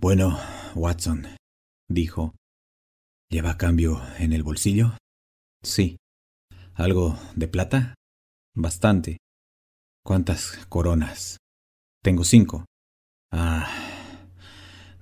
Bueno, 0.00 0.38
Watson, 0.74 1.26
dijo, 1.88 2.34
¿Lleva 3.32 3.56
cambio 3.56 4.02
en 4.18 4.32
el 4.32 4.42
bolsillo? 4.42 4.96
Sí. 5.62 5.98
¿Algo 6.74 7.16
de 7.36 7.46
plata? 7.46 7.94
Bastante. 8.56 9.18
¿Cuántas 10.04 10.66
coronas? 10.68 11.38
Tengo 12.02 12.24
cinco. 12.24 12.64
Ah, 13.30 13.70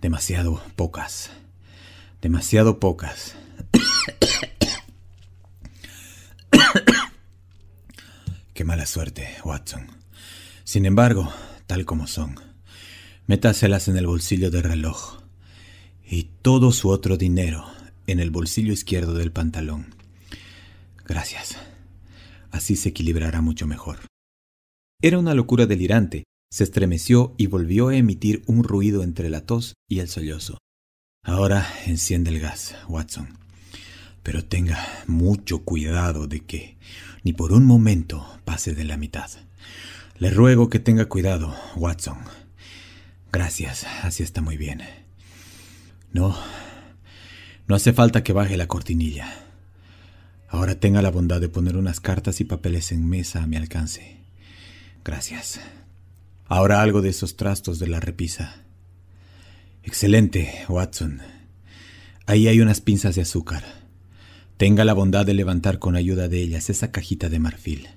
demasiado 0.03 0.63
pocas. 0.77 1.31
Demasiado 2.21 2.79
pocas. 2.79 3.35
Qué 8.59 8.65
mala 8.65 8.87
suerte, 8.87 9.29
Watson. 9.45 9.87
Sin 10.65 10.85
embargo, 10.85 11.33
tal 11.69 11.85
como 11.85 12.09
son, 12.09 12.35
métaselas 13.29 13.87
en 13.87 13.97
el 13.97 14.09
bolsillo 14.09 14.51
del 14.51 14.65
reloj. 14.65 15.21
Y 16.05 16.31
todo 16.43 16.73
su 16.73 16.89
otro 16.89 17.17
dinero 17.17 17.65
en 18.09 18.19
el 18.19 18.33
bolsillo 18.33 18.73
izquierdo 18.73 19.15
del 19.15 19.31
pantalón. 19.31 19.95
Gracias. 21.07 21.57
Así 22.51 22.75
se 22.75 22.89
equilibrará 22.89 23.43
mucho 23.43 23.69
mejor. 23.69 24.01
Era 25.01 25.21
una 25.21 25.35
locura 25.35 25.67
delirante. 25.67 26.25
Se 26.51 26.65
estremeció 26.65 27.37
y 27.39 27.47
volvió 27.47 27.91
a 27.91 27.97
emitir 27.97 28.43
un 28.47 28.65
ruido 28.65 29.05
entre 29.05 29.31
la 29.31 29.47
tos 29.47 29.75
y 29.89 30.01
el 30.01 30.09
sollozo. 30.09 30.59
Ahora 31.23 31.65
enciende 31.87 32.31
el 32.31 32.41
gas, 32.41 32.75
Watson. 32.89 33.39
Pero 34.25 34.45
tenga 34.45 34.85
mucho 35.07 35.61
cuidado 35.61 36.27
de 36.27 36.41
que 36.41 36.77
ni 37.23 37.33
por 37.33 37.53
un 37.53 37.65
momento 37.65 38.39
pase 38.45 38.75
de 38.75 38.85
la 38.85 38.97
mitad. 38.97 39.31
Le 40.19 40.31
ruego 40.31 40.69
que 40.69 40.79
tenga 40.79 41.07
cuidado, 41.07 41.55
Watson. 41.77 42.19
Gracias, 43.31 43.87
así 44.03 44.23
está 44.23 44.41
muy 44.41 44.57
bien. 44.57 44.83
No, 46.13 46.37
no 47.67 47.75
hace 47.75 47.93
falta 47.93 48.23
que 48.23 48.33
baje 48.33 48.57
la 48.57 48.67
cortinilla. 48.67 49.33
Ahora 50.49 50.81
tenga 50.81 51.03
la 51.03 51.11
bondad 51.11 51.41
de 51.41 51.51
poner 51.51 51.77
unas 51.77 52.01
cartas 52.01 52.41
y 52.41 52.45
papeles 52.45 52.91
en 52.93 53.07
mesa 53.07 53.43
a 53.43 53.47
mi 53.47 53.57
alcance. 53.57 54.17
Gracias. 55.05 55.61
Ahora 56.47 56.81
algo 56.81 57.03
de 57.03 57.11
esos 57.11 57.37
trastos 57.37 57.79
de 57.79 57.89
la 57.89 58.01
repisa. 58.01 58.63
Excelente, 59.83 60.65
Watson. 60.69 61.21
Ahí 62.25 62.49
hay 62.49 62.61
unas 62.61 62.81
pinzas 62.81 63.15
de 63.15 63.23
azúcar. 63.23 63.88
Tenga 64.59 64.85
la 64.85 64.93
bondad 64.93 65.25
de 65.25 65.35
levantar 65.35 65.79
con 65.79 65.95
ayuda 65.95 66.27
de 66.27 66.41
ellas 66.41 66.69
esa 66.69 66.91
cajita 66.91 67.29
de 67.29 67.39
marfil. 67.39 67.89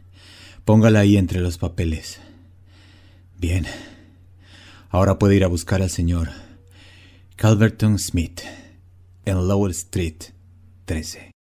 Póngala 0.64 1.00
ahí 1.00 1.18
entre 1.18 1.40
los 1.40 1.58
papeles. 1.58 2.22
Bien. 3.40 3.66
Ahora 4.90 5.18
puede 5.18 5.36
ir 5.36 5.44
a 5.44 5.48
buscar 5.48 5.82
al 5.82 5.90
señor 5.90 6.30
Calverton 7.36 7.98
Smith 7.98 8.42
en 9.26 9.48
Lowell 9.48 9.72
Street 9.72 10.18
13. 10.86 11.32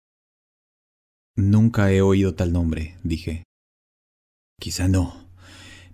Nunca 1.36 1.92
he 1.92 2.00
oído 2.00 2.34
tal 2.34 2.54
nombre, 2.54 2.96
dije. 3.02 3.44
Quizá 4.58 4.88
no, 4.88 5.28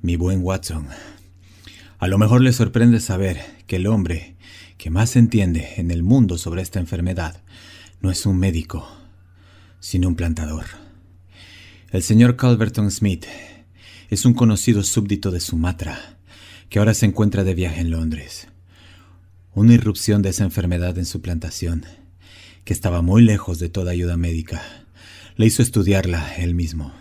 mi 0.02 0.14
buen 0.14 0.40
Watson. 0.44 0.86
A 1.98 2.06
lo 2.06 2.18
mejor 2.18 2.42
le 2.42 2.52
sorprende 2.52 3.00
saber 3.00 3.40
que 3.66 3.76
el 3.76 3.88
hombre 3.88 4.36
que 4.78 4.90
más 4.90 5.16
entiende 5.16 5.74
en 5.78 5.90
el 5.90 6.04
mundo 6.04 6.38
sobre 6.38 6.62
esta 6.62 6.78
enfermedad 6.78 7.42
no 8.00 8.12
es 8.12 8.24
un 8.24 8.38
médico, 8.38 8.86
sino 9.86 10.08
un 10.08 10.16
plantador. 10.16 10.64
El 11.92 12.02
señor 12.02 12.34
Calverton 12.34 12.90
Smith 12.90 13.24
es 14.10 14.24
un 14.24 14.34
conocido 14.34 14.82
súbdito 14.82 15.30
de 15.30 15.38
Sumatra, 15.38 16.18
que 16.68 16.80
ahora 16.80 16.92
se 16.92 17.06
encuentra 17.06 17.44
de 17.44 17.54
viaje 17.54 17.82
en 17.82 17.92
Londres. 17.92 18.48
Una 19.54 19.74
irrupción 19.74 20.22
de 20.22 20.30
esa 20.30 20.42
enfermedad 20.42 20.98
en 20.98 21.04
su 21.04 21.20
plantación, 21.20 21.86
que 22.64 22.72
estaba 22.72 23.00
muy 23.00 23.22
lejos 23.22 23.60
de 23.60 23.68
toda 23.68 23.92
ayuda 23.92 24.16
médica, 24.16 24.60
le 25.36 25.46
hizo 25.46 25.62
estudiarla 25.62 26.34
él 26.34 26.56
mismo, 26.56 26.92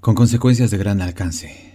con 0.00 0.14
consecuencias 0.14 0.70
de 0.70 0.78
gran 0.78 1.02
alcance. 1.02 1.74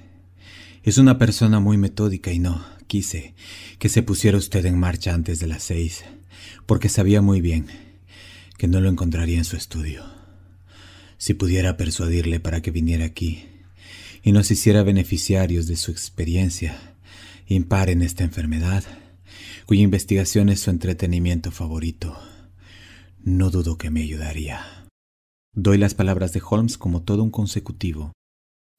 Es 0.81 0.97
una 0.97 1.19
persona 1.19 1.59
muy 1.59 1.77
metódica 1.77 2.31
y 2.31 2.39
no 2.39 2.65
quise 2.87 3.35
que 3.77 3.89
se 3.89 4.01
pusiera 4.01 4.39
usted 4.39 4.65
en 4.65 4.79
marcha 4.79 5.13
antes 5.13 5.39
de 5.39 5.45
las 5.45 5.61
seis, 5.61 6.03
porque 6.65 6.89
sabía 6.89 7.21
muy 7.21 7.41
bien 7.41 7.92
que 8.57 8.67
no 8.67 8.81
lo 8.81 8.89
encontraría 8.89 9.37
en 9.37 9.45
su 9.45 9.55
estudio. 9.55 10.03
Si 11.17 11.33
pudiera 11.33 11.77
persuadirle 11.77 12.39
para 12.39 12.61
que 12.61 12.71
viniera 12.71 13.05
aquí 13.05 13.45
y 14.23 14.31
nos 14.31 14.51
hiciera 14.51 14.83
beneficiarios 14.83 15.67
de 15.67 15.75
su 15.75 15.91
experiencia 15.91 16.95
impar 17.47 17.89
en 17.89 18.01
esta 18.01 18.23
enfermedad, 18.23 18.83
cuya 19.65 19.81
investigación 19.81 20.49
es 20.49 20.61
su 20.61 20.69
entretenimiento 20.69 21.51
favorito, 21.51 22.17
no 23.23 23.49
dudo 23.49 23.77
que 23.77 23.89
me 23.89 24.01
ayudaría. 24.01 24.87
Doy 25.55 25.77
las 25.77 25.93
palabras 25.93 26.33
de 26.33 26.41
Holmes 26.47 26.77
como 26.77 27.03
todo 27.03 27.23
un 27.23 27.31
consecutivo, 27.31 28.11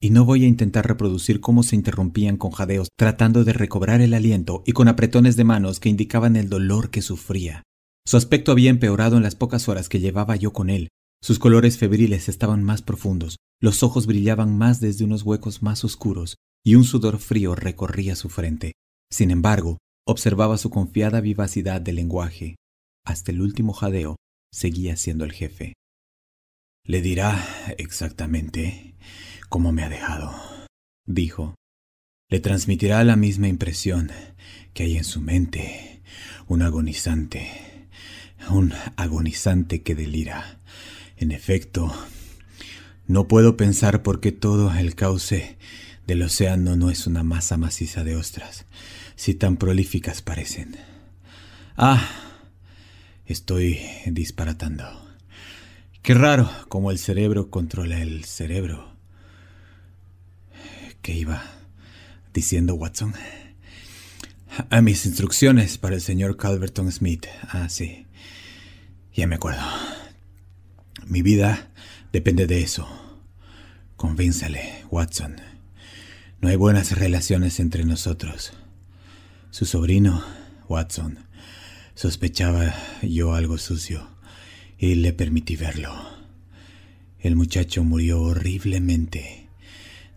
y 0.01 0.09
no 0.09 0.25
voy 0.25 0.43
a 0.43 0.47
intentar 0.47 0.87
reproducir 0.87 1.39
cómo 1.39 1.63
se 1.63 1.75
interrumpían 1.75 2.37
con 2.37 2.51
jadeos 2.51 2.89
tratando 2.97 3.43
de 3.43 3.53
recobrar 3.53 4.01
el 4.01 4.13
aliento 4.13 4.61
y 4.65 4.73
con 4.73 4.87
apretones 4.87 5.35
de 5.35 5.45
manos 5.45 5.79
que 5.79 5.89
indicaban 5.89 6.35
el 6.35 6.49
dolor 6.49 6.89
que 6.89 7.01
sufría. 7.01 7.63
Su 8.07 8.17
aspecto 8.17 8.51
había 8.51 8.69
empeorado 8.69 9.17
en 9.17 9.23
las 9.23 9.35
pocas 9.35 9.67
horas 9.67 9.89
que 9.89 9.99
llevaba 9.99 10.35
yo 10.35 10.53
con 10.53 10.69
él. 10.69 10.89
Sus 11.21 11.39
colores 11.39 11.79
febriles 11.79 12.29
estaban 12.29 12.63
más 12.63 12.83
profundos, 12.83 13.37
los 13.59 13.81
ojos 13.81 14.05
brillaban 14.05 14.55
más 14.55 14.79
desde 14.79 15.05
unos 15.05 15.23
huecos 15.23 15.63
más 15.63 15.83
oscuros, 15.83 16.37
y 16.63 16.75
un 16.75 16.83
sudor 16.83 17.17
frío 17.17 17.55
recorría 17.55 18.15
su 18.15 18.29
frente. 18.29 18.73
Sin 19.11 19.31
embargo, 19.31 19.79
observaba 20.05 20.57
su 20.59 20.69
confiada 20.69 21.19
vivacidad 21.19 21.81
de 21.81 21.93
lenguaje. 21.93 22.55
Hasta 23.03 23.31
el 23.31 23.41
último 23.41 23.73
jadeo 23.73 24.17
seguía 24.51 24.97
siendo 24.97 25.25
el 25.25 25.31
jefe. 25.31 25.73
Le 26.83 27.01
dirá 27.01 27.43
exactamente 27.79 28.95
cómo 29.49 29.71
me 29.71 29.83
ha 29.83 29.89
dejado, 29.89 30.31
dijo. 31.07 31.55
Le 32.29 32.39
transmitirá 32.39 33.03
la 33.03 33.15
misma 33.15 33.47
impresión 33.47 34.11
que 34.73 34.83
hay 34.83 34.97
en 34.97 35.03
su 35.03 35.21
mente, 35.21 36.03
un 36.47 36.61
agonizante, 36.61 37.74
un 38.49 38.73
agonizante 38.95 39.81
que 39.81 39.95
delira. 39.95 40.59
En 41.17 41.31
efecto, 41.31 41.93
no 43.07 43.27
puedo 43.27 43.57
pensar 43.57 44.03
por 44.03 44.19
qué 44.19 44.31
todo 44.31 44.73
el 44.73 44.95
cauce 44.95 45.57
del 46.07 46.21
océano 46.21 46.75
no 46.75 46.89
es 46.89 47.07
una 47.07 47.23
masa 47.23 47.57
maciza 47.57 48.03
de 48.03 48.15
ostras, 48.15 48.65
si 49.15 49.33
tan 49.33 49.57
prolíficas 49.57 50.21
parecen. 50.21 50.75
Ah, 51.77 52.07
estoy 53.25 53.79
disparatando. 54.05 54.83
Qué 56.01 56.13
raro 56.13 56.49
cómo 56.69 56.91
el 56.91 56.99
cerebro 56.99 57.49
controla 57.49 58.01
el 58.01 58.25
cerebro. 58.25 58.93
¿Qué 61.01 61.13
iba 61.13 61.43
diciendo 62.33 62.75
Watson? 62.75 63.13
A 64.69 64.81
mis 64.81 65.05
instrucciones 65.05 65.77
para 65.77 65.95
el 65.95 66.01
señor 66.01 66.37
Calverton 66.37 66.91
Smith. 66.91 67.25
Ah, 67.49 67.67
sí. 67.69 68.04
Ya 69.15 69.27
me 69.27 69.35
acuerdo. 69.35 69.61
Mi 71.07 71.21
vida 71.21 71.71
depende 72.11 72.47
de 72.47 72.61
eso. 72.61 72.85
Convénzale, 73.95 74.83
Watson. 74.91 75.37
No 76.41 76.49
hay 76.49 76.57
buenas 76.57 76.97
relaciones 76.97 77.61
entre 77.61 77.85
nosotros. 77.85 78.51
Su 79.51 79.65
sobrino, 79.65 80.21
Watson, 80.67 81.19
sospechaba 81.93 82.75
yo 83.01 83.35
algo 83.35 83.57
sucio 83.57 84.05
y 84.77 84.95
le 84.95 85.13
permití 85.13 85.55
verlo. 85.55 85.95
El 87.21 87.37
muchacho 87.37 87.85
murió 87.85 88.21
horriblemente. 88.21 89.47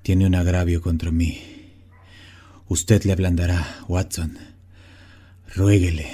Tiene 0.02 0.26
un 0.26 0.34
agravio 0.34 0.82
contra 0.82 1.12
mí. 1.12 1.40
Usted 2.66 3.04
le 3.04 3.12
ablandará, 3.12 3.84
Watson. 3.86 4.38
Ruéguele. 5.54 6.08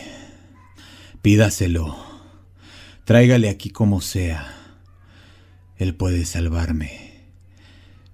Pídaselo. 1.23 2.14
Tráigale 3.05 3.51
aquí 3.51 3.69
como 3.69 4.01
sea. 4.01 4.51
Él 5.77 5.95
puede 5.95 6.25
salvarme. 6.25 7.29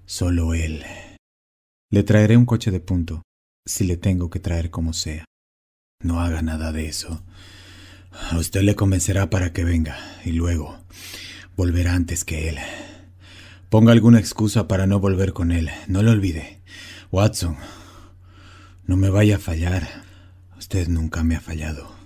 Solo 0.04 0.52
él. 0.52 0.84
Le 1.92 2.02
traeré 2.02 2.36
un 2.36 2.44
coche 2.44 2.72
de 2.72 2.80
punto, 2.80 3.22
si 3.64 3.84
le 3.84 3.96
tengo 3.96 4.30
que 4.30 4.40
traer 4.40 4.70
como 4.70 4.92
sea. 4.92 5.24
No 6.02 6.20
haga 6.20 6.42
nada 6.42 6.72
de 6.72 6.86
eso. 6.86 7.22
A 8.32 8.38
usted 8.38 8.62
le 8.62 8.74
convencerá 8.74 9.30
para 9.30 9.52
que 9.52 9.62
venga 9.62 9.96
y 10.24 10.32
luego 10.32 10.76
volverá 11.56 11.94
antes 11.94 12.24
que 12.24 12.48
él. 12.48 12.58
Ponga 13.68 13.92
alguna 13.92 14.18
excusa 14.18 14.66
para 14.66 14.88
no 14.88 14.98
volver 14.98 15.32
con 15.32 15.52
él. 15.52 15.70
No 15.86 16.02
lo 16.02 16.10
olvide. 16.10 16.62
Watson, 17.12 17.56
no 18.86 18.96
me 18.96 19.08
vaya 19.08 19.36
a 19.36 19.38
fallar. 19.38 19.86
Usted 20.58 20.88
nunca 20.88 21.22
me 21.22 21.36
ha 21.36 21.40
fallado. 21.40 21.99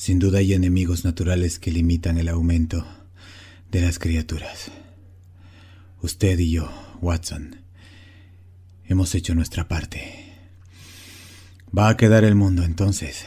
Sin 0.00 0.18
duda 0.18 0.38
hay 0.38 0.54
enemigos 0.54 1.04
naturales 1.04 1.58
que 1.58 1.70
limitan 1.70 2.16
el 2.16 2.30
aumento 2.30 2.86
de 3.70 3.82
las 3.82 3.98
criaturas. 3.98 4.70
Usted 6.00 6.38
y 6.38 6.52
yo, 6.52 6.72
Watson, 7.02 7.56
hemos 8.86 9.14
hecho 9.14 9.34
nuestra 9.34 9.68
parte. 9.68 10.24
Va 11.76 11.90
a 11.90 11.98
quedar 11.98 12.24
el 12.24 12.34
mundo 12.34 12.62
entonces 12.62 13.26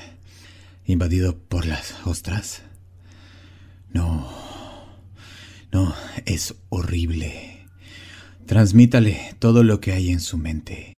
invadido 0.88 1.38
por 1.38 1.68
las 1.68 1.94
ostras? 2.08 2.64
No, 3.94 4.28
no, 5.72 5.94
es 6.26 6.56
horrible. 6.70 7.68
Transmítale 8.48 9.36
todo 9.38 9.64
lo 9.64 9.80
que 9.80 9.92
hay 9.92 10.10
en 10.10 10.20
su 10.20 10.40
mente. 10.40 10.94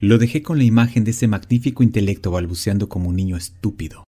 Lo 0.00 0.18
dejé 0.18 0.42
con 0.42 0.58
la 0.58 0.64
imagen 0.64 1.04
de 1.04 1.12
ese 1.12 1.28
magnífico 1.28 1.84
intelecto 1.84 2.32
balbuceando 2.32 2.88
como 2.88 3.10
un 3.10 3.14
niño 3.14 3.36
estúpido. 3.36 4.07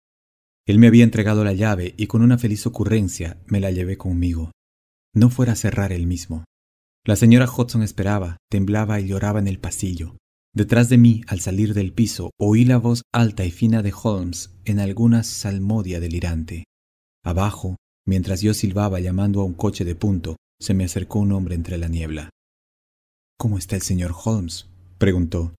Él 0.66 0.78
me 0.78 0.86
había 0.86 1.04
entregado 1.04 1.44
la 1.44 1.52
llave 1.52 1.94
y 1.96 2.06
con 2.06 2.22
una 2.22 2.38
feliz 2.38 2.66
ocurrencia 2.66 3.42
me 3.46 3.60
la 3.60 3.70
llevé 3.70 3.96
conmigo. 3.96 4.52
No 5.14 5.28
fuera 5.28 5.52
a 5.52 5.56
cerrar 5.56 5.92
él 5.92 6.06
mismo. 6.06 6.44
La 7.04 7.16
señora 7.16 7.50
Hudson 7.50 7.82
esperaba, 7.82 8.36
temblaba 8.48 9.00
y 9.00 9.08
lloraba 9.08 9.40
en 9.40 9.48
el 9.48 9.58
pasillo. 9.58 10.16
Detrás 10.54 10.88
de 10.88 10.98
mí, 10.98 11.22
al 11.26 11.40
salir 11.40 11.74
del 11.74 11.92
piso, 11.92 12.30
oí 12.38 12.64
la 12.64 12.76
voz 12.76 13.02
alta 13.12 13.44
y 13.44 13.50
fina 13.50 13.82
de 13.82 13.92
Holmes 13.92 14.54
en 14.64 14.78
alguna 14.78 15.24
salmodia 15.24 15.98
delirante. 15.98 16.64
Abajo, 17.24 17.76
mientras 18.06 18.40
yo 18.42 18.54
silbaba 18.54 19.00
llamando 19.00 19.40
a 19.40 19.44
un 19.44 19.54
coche 19.54 19.84
de 19.84 19.94
punto, 19.94 20.36
se 20.60 20.74
me 20.74 20.84
acercó 20.84 21.18
un 21.18 21.32
hombre 21.32 21.54
entre 21.56 21.78
la 21.78 21.88
niebla. 21.88 22.30
¿Cómo 23.36 23.58
está 23.58 23.74
el 23.74 23.82
señor 23.82 24.14
Holmes? 24.24 24.68
preguntó. 24.98 25.54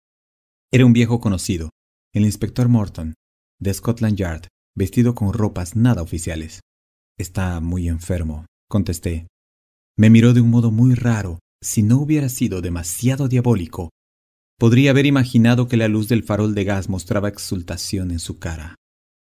Era 0.72 0.86
un 0.86 0.94
viejo 0.94 1.20
conocido, 1.20 1.72
el 2.14 2.24
inspector 2.24 2.70
Morton, 2.70 3.16
de 3.60 3.74
Scotland 3.74 4.16
Yard, 4.16 4.48
vestido 4.76 5.16
con 5.16 5.34
ropas 5.34 5.76
nada 5.76 6.02
oficiales. 6.02 6.62
Está 7.18 7.60
muy 7.60 7.88
enfermo, 7.88 8.46
contesté. 8.70 9.28
Me 9.98 10.10
miró 10.10 10.34
de 10.34 10.42
un 10.42 10.50
modo 10.50 10.72
muy 10.72 10.96
raro. 10.96 11.40
Si 11.62 11.84
no 11.84 12.00
hubiera 12.00 12.30
sido 12.30 12.62
demasiado 12.62 13.28
diabólico, 13.28 13.90
Podría 14.64 14.92
haber 14.92 15.06
imaginado 15.06 15.68
que 15.68 15.78
la 15.78 15.88
luz 15.88 16.08
del 16.08 16.24
farol 16.24 16.56
de 16.56 16.64
gas 16.64 16.88
mostraba 16.88 17.28
exultación 17.28 18.12
en 18.12 18.20
su 18.20 18.40
cara. 18.40 18.76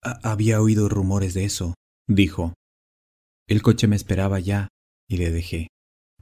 Había 0.02 0.62
oído 0.62 0.88
rumores 0.90 1.34
de 1.34 1.44
eso, 1.44 1.74
dijo. 2.08 2.54
El 3.48 3.62
coche 3.62 3.88
me 3.88 3.96
esperaba 3.98 4.40
ya 4.40 4.70
y 5.10 5.18
le 5.18 5.32
dejé. 5.32 5.68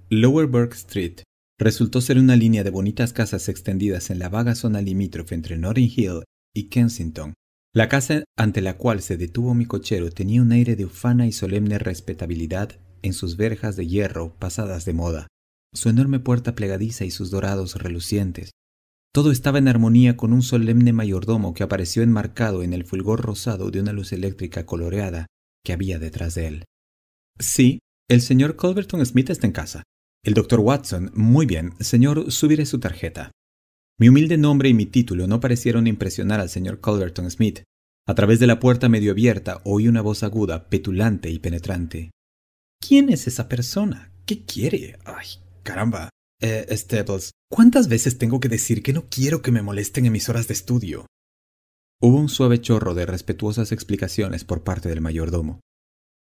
Lower 0.09 0.47
Burke 0.47 0.75
Street 0.75 1.21
resultó 1.59 2.01
ser 2.01 2.17
una 2.17 2.35
línea 2.35 2.63
de 2.63 2.69
bonitas 2.69 3.13
casas 3.13 3.47
extendidas 3.49 4.09
en 4.09 4.17
la 4.17 4.29
vaga 4.29 4.55
zona 4.55 4.81
limítrofe 4.81 5.35
entre 5.35 5.57
Notting 5.57 5.91
Hill 5.95 6.23
y 6.55 6.69
Kensington. 6.69 7.33
La 7.75 7.89
casa 7.89 8.23
ante 8.37 8.61
la 8.61 8.77
cual 8.77 9.03
se 9.03 9.17
detuvo 9.17 9.53
mi 9.53 9.65
cochero 9.65 10.09
tenía 10.09 10.41
un 10.41 10.51
aire 10.51 10.75
de 10.75 10.85
ufana 10.85 11.27
y 11.27 11.31
solemne 11.31 11.77
respetabilidad 11.77 12.79
en 13.03 13.13
sus 13.13 13.37
verjas 13.37 13.75
de 13.75 13.85
hierro 13.85 14.33
pasadas 14.39 14.85
de 14.85 14.93
moda, 14.93 15.27
su 15.73 15.89
enorme 15.89 16.19
puerta 16.19 16.55
plegadiza 16.55 17.05
y 17.05 17.11
sus 17.11 17.29
dorados 17.29 17.75
relucientes, 17.75 18.51
todo 19.15 19.31
estaba 19.31 19.59
en 19.59 19.69
armonía 19.69 20.17
con 20.17 20.33
un 20.33 20.41
solemne 20.41 20.91
mayordomo 20.91 21.53
que 21.53 21.63
apareció 21.63 22.03
enmarcado 22.03 22.63
en 22.63 22.73
el 22.73 22.83
fulgor 22.83 23.21
rosado 23.21 23.71
de 23.71 23.79
una 23.79 23.93
luz 23.93 24.11
eléctrica 24.11 24.65
coloreada 24.65 25.27
que 25.63 25.71
había 25.71 25.99
detrás 25.99 26.35
de 26.35 26.47
él. 26.47 26.65
Sí, 27.39 27.79
el 28.09 28.19
señor 28.19 28.57
Culverton 28.57 29.05
Smith 29.05 29.29
está 29.29 29.47
en 29.47 29.53
casa. 29.53 29.83
El 30.21 30.33
doctor 30.33 30.59
Watson, 30.59 31.11
muy 31.13 31.45
bien, 31.45 31.75
señor, 31.79 32.29
subiré 32.29 32.65
su 32.65 32.81
tarjeta. 32.81 33.31
Mi 33.97 34.09
humilde 34.09 34.37
nombre 34.37 34.67
y 34.67 34.73
mi 34.73 34.85
título 34.85 35.25
no 35.25 35.39
parecieron 35.39 35.87
impresionar 35.87 36.41
al 36.41 36.49
señor 36.49 36.81
Culverton 36.81 37.31
Smith. 37.31 37.63
A 38.05 38.13
través 38.13 38.39
de 38.39 38.47
la 38.47 38.59
puerta 38.59 38.89
medio 38.89 39.11
abierta 39.11 39.61
oí 39.63 39.87
una 39.87 40.01
voz 40.01 40.21
aguda, 40.21 40.67
petulante 40.67 41.29
y 41.29 41.39
penetrante. 41.39 42.11
¿Quién 42.85 43.09
es 43.09 43.25
esa 43.25 43.47
persona? 43.47 44.11
¿Qué 44.25 44.43
quiere? 44.43 44.99
Ay, 45.05 45.27
caramba. 45.63 46.09
Eh, 46.41 46.67
Stables, 46.71 47.31
¿cuántas 47.49 47.87
veces 47.87 48.17
tengo 48.17 48.41
que 48.41 48.49
decir 48.49 48.83
que 48.83 48.91
no 48.91 49.07
quiero 49.09 49.41
que 49.41 49.51
me 49.51 49.61
molesten 49.61 50.05
en 50.05 50.11
mis 50.11 50.27
horas 50.27 50.49
de 50.49 50.55
estudio? 50.55 51.05
Hubo 52.01 52.19
un 52.19 52.27
suave 52.27 52.59
chorro 52.59 52.95
de 52.95 53.05
respetuosas 53.05 53.71
explicaciones 53.71 54.43
por 54.43 54.65
parte 54.65 54.89
del 54.89 54.99
mayordomo. 54.99 55.61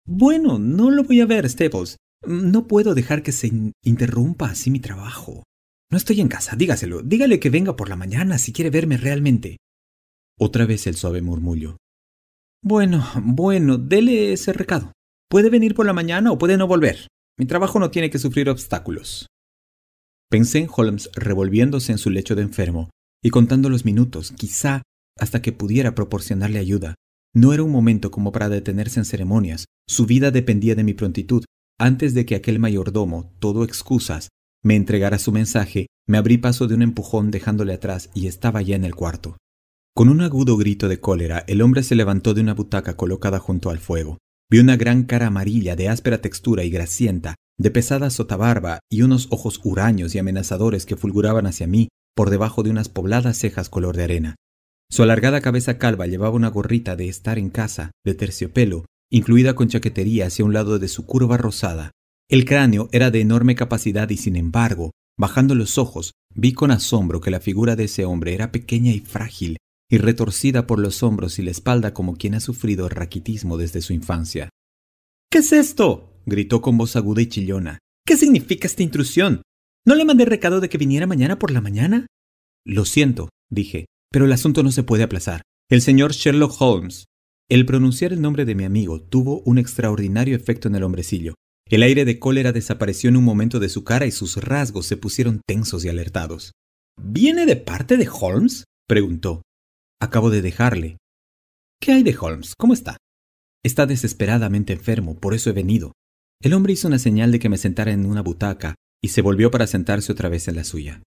Bueno, 0.07 0.59
no 0.59 0.91
lo 0.91 1.05
voy 1.05 1.21
a 1.21 1.27
ver, 1.27 1.49
Staples. 1.49 1.99
No 2.27 2.67
puedo 2.67 2.95
dejar 2.95 3.23
que 3.23 3.33
se 3.33 3.51
interrumpa 3.85 4.47
así 4.47 4.71
mi 4.71 4.81
trabajo. 4.81 5.45
No 5.91 5.97
estoy 5.97 6.21
en 6.21 6.29
casa, 6.29 6.55
dígaselo. 6.55 7.03
Dígale 7.03 7.41
que 7.41 7.51
venga 7.51 7.77
por 7.77 7.89
la 7.89 7.97
mañana 7.97 8.39
si 8.39 8.53
quiere 8.53 8.71
verme 8.71 8.99
realmente. 8.99 9.59
Otra 10.39 10.67
vez 10.67 10.87
el 10.87 10.97
suave 10.97 11.23
murmullo. 11.23 11.79
Bueno, 12.63 13.07
bueno, 13.23 13.79
dele 13.79 14.33
ese 14.33 14.53
recado. 14.53 14.93
Puede 15.31 15.49
venir 15.51 15.75
por 15.75 15.87
la 15.87 15.93
mañana 15.93 16.31
o 16.31 16.39
puede 16.39 16.57
no 16.57 16.67
volver. 16.67 17.09
Mi 17.39 17.47
trabajo 17.47 17.79
no 17.79 17.91
tiene 17.91 18.11
que 18.11 18.19
sufrir 18.19 18.51
obstáculos. 18.51 19.27
Pensé 20.31 20.59
en 20.59 20.69
Holmes 20.75 21.11
revolviéndose 21.15 21.93
en 21.93 21.99
su 21.99 22.11
lecho 22.11 22.35
de 22.35 22.43
enfermo 22.43 22.91
y 23.23 23.31
contando 23.31 23.71
los 23.71 23.85
minutos, 23.85 24.33
quizá 24.33 24.83
hasta 25.19 25.41
que 25.41 25.53
pudiera 25.53 25.95
proporcionarle 25.95 26.59
ayuda. 26.59 26.95
No 27.35 27.53
era 27.53 27.63
un 27.63 27.73
momento 27.73 28.11
como 28.11 28.31
para 28.31 28.49
detenerse 28.49 29.01
en 29.01 29.05
ceremonias. 29.05 29.67
Su 29.89 30.07
vida 30.07 30.31
dependía 30.31 30.75
de 30.75 30.85
mi 30.85 30.95
prontitud, 30.95 31.45
antes 31.79 32.15
de 32.15 32.27
que 32.27 32.35
aquel 32.35 32.59
mayordomo, 32.59 33.33
todo 33.39 33.65
excusas, 33.65 34.29
me 34.63 34.77
entregara 34.77 35.19
su 35.19 35.33
mensaje, 35.33 35.87
me 36.07 36.19
abrí 36.19 36.39
paso 36.39 36.67
de 36.67 36.75
un 36.75 36.83
empujón 36.83 37.31
dejándole 37.31 37.73
atrás 37.73 38.11
y 38.15 38.27
estaba 38.27 38.63
ya 38.63 38.77
en 38.77 38.85
el 38.85 38.95
cuarto. 38.95 39.37
Con 39.95 40.09
un 40.09 40.21
agudo 40.21 40.57
grito 40.57 40.89
de 40.89 41.01
cólera, 41.01 41.45
el 41.47 41.61
hombre 41.61 41.83
se 41.83 41.95
levantó 41.95 42.35
de 42.35 42.41
una 42.41 42.55
butaca 42.55 42.97
colocada 42.97 43.39
junto 43.39 43.71
al 43.71 43.79
fuego. 43.79 44.19
Vi 44.51 44.61
una 44.61 44.77
gran 44.77 45.05
cara 45.05 45.27
amarilla 45.27 45.77
de 45.77 45.89
áspera 45.89 46.21
textura 46.21 46.65
y 46.65 46.71
grasienta, 46.71 47.35
de 47.59 47.71
pesada 47.71 48.09
sotabarba 48.11 48.79
y 48.91 49.03
unos 49.03 49.29
ojos 49.31 49.61
huraños 49.65 50.15
y 50.15 50.19
amenazadores 50.19 50.87
que 50.87 50.97
fulguraban 50.97 51.47
hacia 51.47 51.67
mí 51.67 51.89
por 52.15 52.31
debajo 52.31 52.63
de 52.63 52.71
unas 52.71 52.89
pobladas 52.89 53.37
cejas 53.39 53.69
color 53.69 53.97
de 53.97 54.05
arena. 54.05 54.37
Su 54.91 55.03
alargada 55.03 55.41
cabeza 55.41 55.79
calva 55.79 56.07
llevaba 56.07 56.35
una 56.35 56.49
gorrita 56.49 56.97
de 56.97 57.09
estar 57.09 57.39
en 57.39 57.51
casa, 57.51 57.91
de 58.05 58.15
terciopelo, 58.15 58.87
incluida 59.11 59.55
con 59.55 59.69
chaquetería 59.69 60.27
hacia 60.27 60.45
un 60.45 60.53
lado 60.53 60.79
de 60.79 60.89
su 60.89 61.05
curva 61.05 61.37
rosada. 61.37 61.91
El 62.31 62.45
cráneo 62.45 62.91
era 62.93 63.11
de 63.11 63.21
enorme 63.21 63.55
capacidad 63.55 64.11
y 64.11 64.19
sin 64.19 64.37
embargo, 64.37 64.91
bajando 65.19 65.55
los 65.55 65.79
ojos, 65.79 66.13
vi 66.35 66.53
con 66.53 66.71
asombro 66.71 67.23
que 67.23 67.31
la 67.31 67.41
figura 67.41 67.75
de 67.75 67.85
ese 67.85 68.05
hombre 68.05 68.35
era 68.35 68.53
pequeña 68.53 68.93
y 68.93 69.01
frágil, 69.01 69.57
y 69.91 69.97
retorcida 69.97 70.67
por 70.67 70.79
los 70.79 71.03
hombros 71.03 71.39
y 71.39 71.43
la 71.43 71.51
espalda 71.51 71.95
como 71.95 72.17
quien 72.17 72.35
ha 72.35 72.41
sufrido 72.41 72.91
raquitismo 72.91 73.57
desde 73.57 73.81
su 73.81 73.95
infancia. 73.95 74.51
¿Qué 75.31 75.39
es 75.39 75.53
esto? 75.53 76.21
gritó 76.27 76.61
con 76.61 76.77
voz 76.77 76.97
aguda 76.97 77.23
y 77.23 77.29
chillona. 77.29 77.79
¿Qué 78.07 78.19
significa 78.19 78.67
esta 78.67 78.83
intrusión? 78.83 79.41
¿No 79.87 79.95
le 79.95 80.05
mandé 80.05 80.27
recado 80.27 80.61
de 80.61 80.69
que 80.69 80.77
viniera 80.77 81.07
mañana 81.07 81.39
por 81.39 81.51
la 81.51 81.63
mañana? 81.63 82.07
Lo 82.67 82.85
siento, 82.85 83.31
dije, 83.51 83.87
pero 84.13 84.27
el 84.27 84.33
asunto 84.33 84.63
no 84.63 84.71
se 84.71 84.83
puede 84.83 85.03
aplazar. 85.03 85.41
El 85.71 85.81
señor 85.81 86.13
Sherlock 86.13 86.61
Holmes. 86.61 87.07
El 87.49 87.65
pronunciar 87.65 88.13
el 88.13 88.21
nombre 88.21 88.45
de 88.45 88.55
mi 88.55 88.65
amigo 88.65 89.01
tuvo 89.01 89.41
un 89.47 89.57
extraordinario 89.57 90.37
efecto 90.37 90.69
en 90.69 90.75
el 90.75 90.83
hombrecillo. 90.83 91.35
El 91.71 91.83
aire 91.83 92.07
de 92.07 92.19
cólera 92.19 92.53
desapareció 92.53 93.11
en 93.11 93.17
un 93.17 93.25
momento 93.25 93.61
de 93.61 93.69
su 93.69 93.85
cara 93.85 94.07
y 94.07 94.11
sus 94.11 94.37
rasgos 94.37 94.87
se 94.87 94.97
pusieron 94.97 95.43
tensos 95.47 95.85
y 95.85 95.91
alertados. 95.91 96.53
¿Viene 96.99 97.45
de 97.45 97.57
parte 97.57 97.99
de 97.99 98.09
Holmes? 98.11 98.65
preguntó. 98.87 99.43
Acabo 100.01 100.31
de 100.31 100.41
dejarle. 100.41 100.97
¿Qué 101.79 101.93
hay 101.93 102.03
de 102.03 102.17
Holmes? 102.19 102.55
¿Cómo 102.57 102.73
está? 102.73 102.97
Está 103.63 103.85
desesperadamente 103.85 104.73
enfermo, 104.73 105.19
por 105.19 105.35
eso 105.35 105.51
he 105.51 105.53
venido. 105.53 105.93
El 106.41 106.55
hombre 106.55 106.73
hizo 106.73 106.89
una 106.89 106.99
señal 106.99 107.33
de 107.33 107.39
que 107.39 107.51
me 107.51 107.59
sentara 107.59 107.93
en 107.93 108.07
una 108.07 108.23
butaca 108.23 108.75
y 109.03 109.09
se 109.09 109.21
volvió 109.21 109.51
para 109.51 109.67
sentarse 109.67 110.11
otra 110.11 110.31
vez 110.31 110.49
en 110.49 110.57
la 110.57 110.65
suya. 110.65 111.03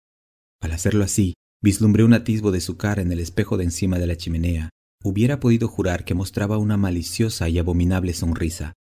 Al 0.61 0.73
hacerlo 0.73 1.05
así, 1.05 1.35
vislumbré 1.63 2.05
un 2.05 2.13
atisbo 2.13 2.51
de 2.51 2.61
su 2.61 2.77
cara 2.77 3.01
en 3.01 3.11
el 3.13 3.21
espejo 3.21 3.57
de 3.57 3.65
encima 3.65 3.99
de 3.99 4.07
la 4.07 4.17
chimenea. 4.17 4.69
Hubiera 5.03 5.41
podido 5.41 5.69
jurar 5.69 6.05
que 6.05 6.15
mostraba 6.15 6.59
una 6.59 6.77
maliciosa 6.77 7.49
y 7.49 7.59
abominable 7.59 8.13
sonrisa, 8.13 8.75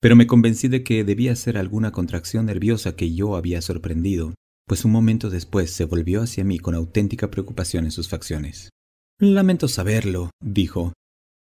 pero 0.00 0.16
me 0.16 0.26
convencí 0.26 0.68
de 0.68 0.84
que 0.84 1.04
debía 1.04 1.34
ser 1.36 1.58
alguna 1.58 1.92
contracción 1.92 2.46
nerviosa 2.46 2.94
que 2.94 3.14
yo 3.14 3.36
había 3.36 3.60
sorprendido, 3.62 4.34
pues 4.66 4.84
un 4.84 4.92
momento 4.92 5.30
después 5.30 5.70
se 5.70 5.84
volvió 5.84 6.22
hacia 6.22 6.44
mí 6.44 6.58
con 6.58 6.74
auténtica 6.74 7.30
preocupación 7.30 7.84
en 7.84 7.90
sus 7.90 8.08
facciones. 8.08 8.70
Lamento 9.18 9.66
saberlo, 9.66 10.30
dijo. 10.40 10.92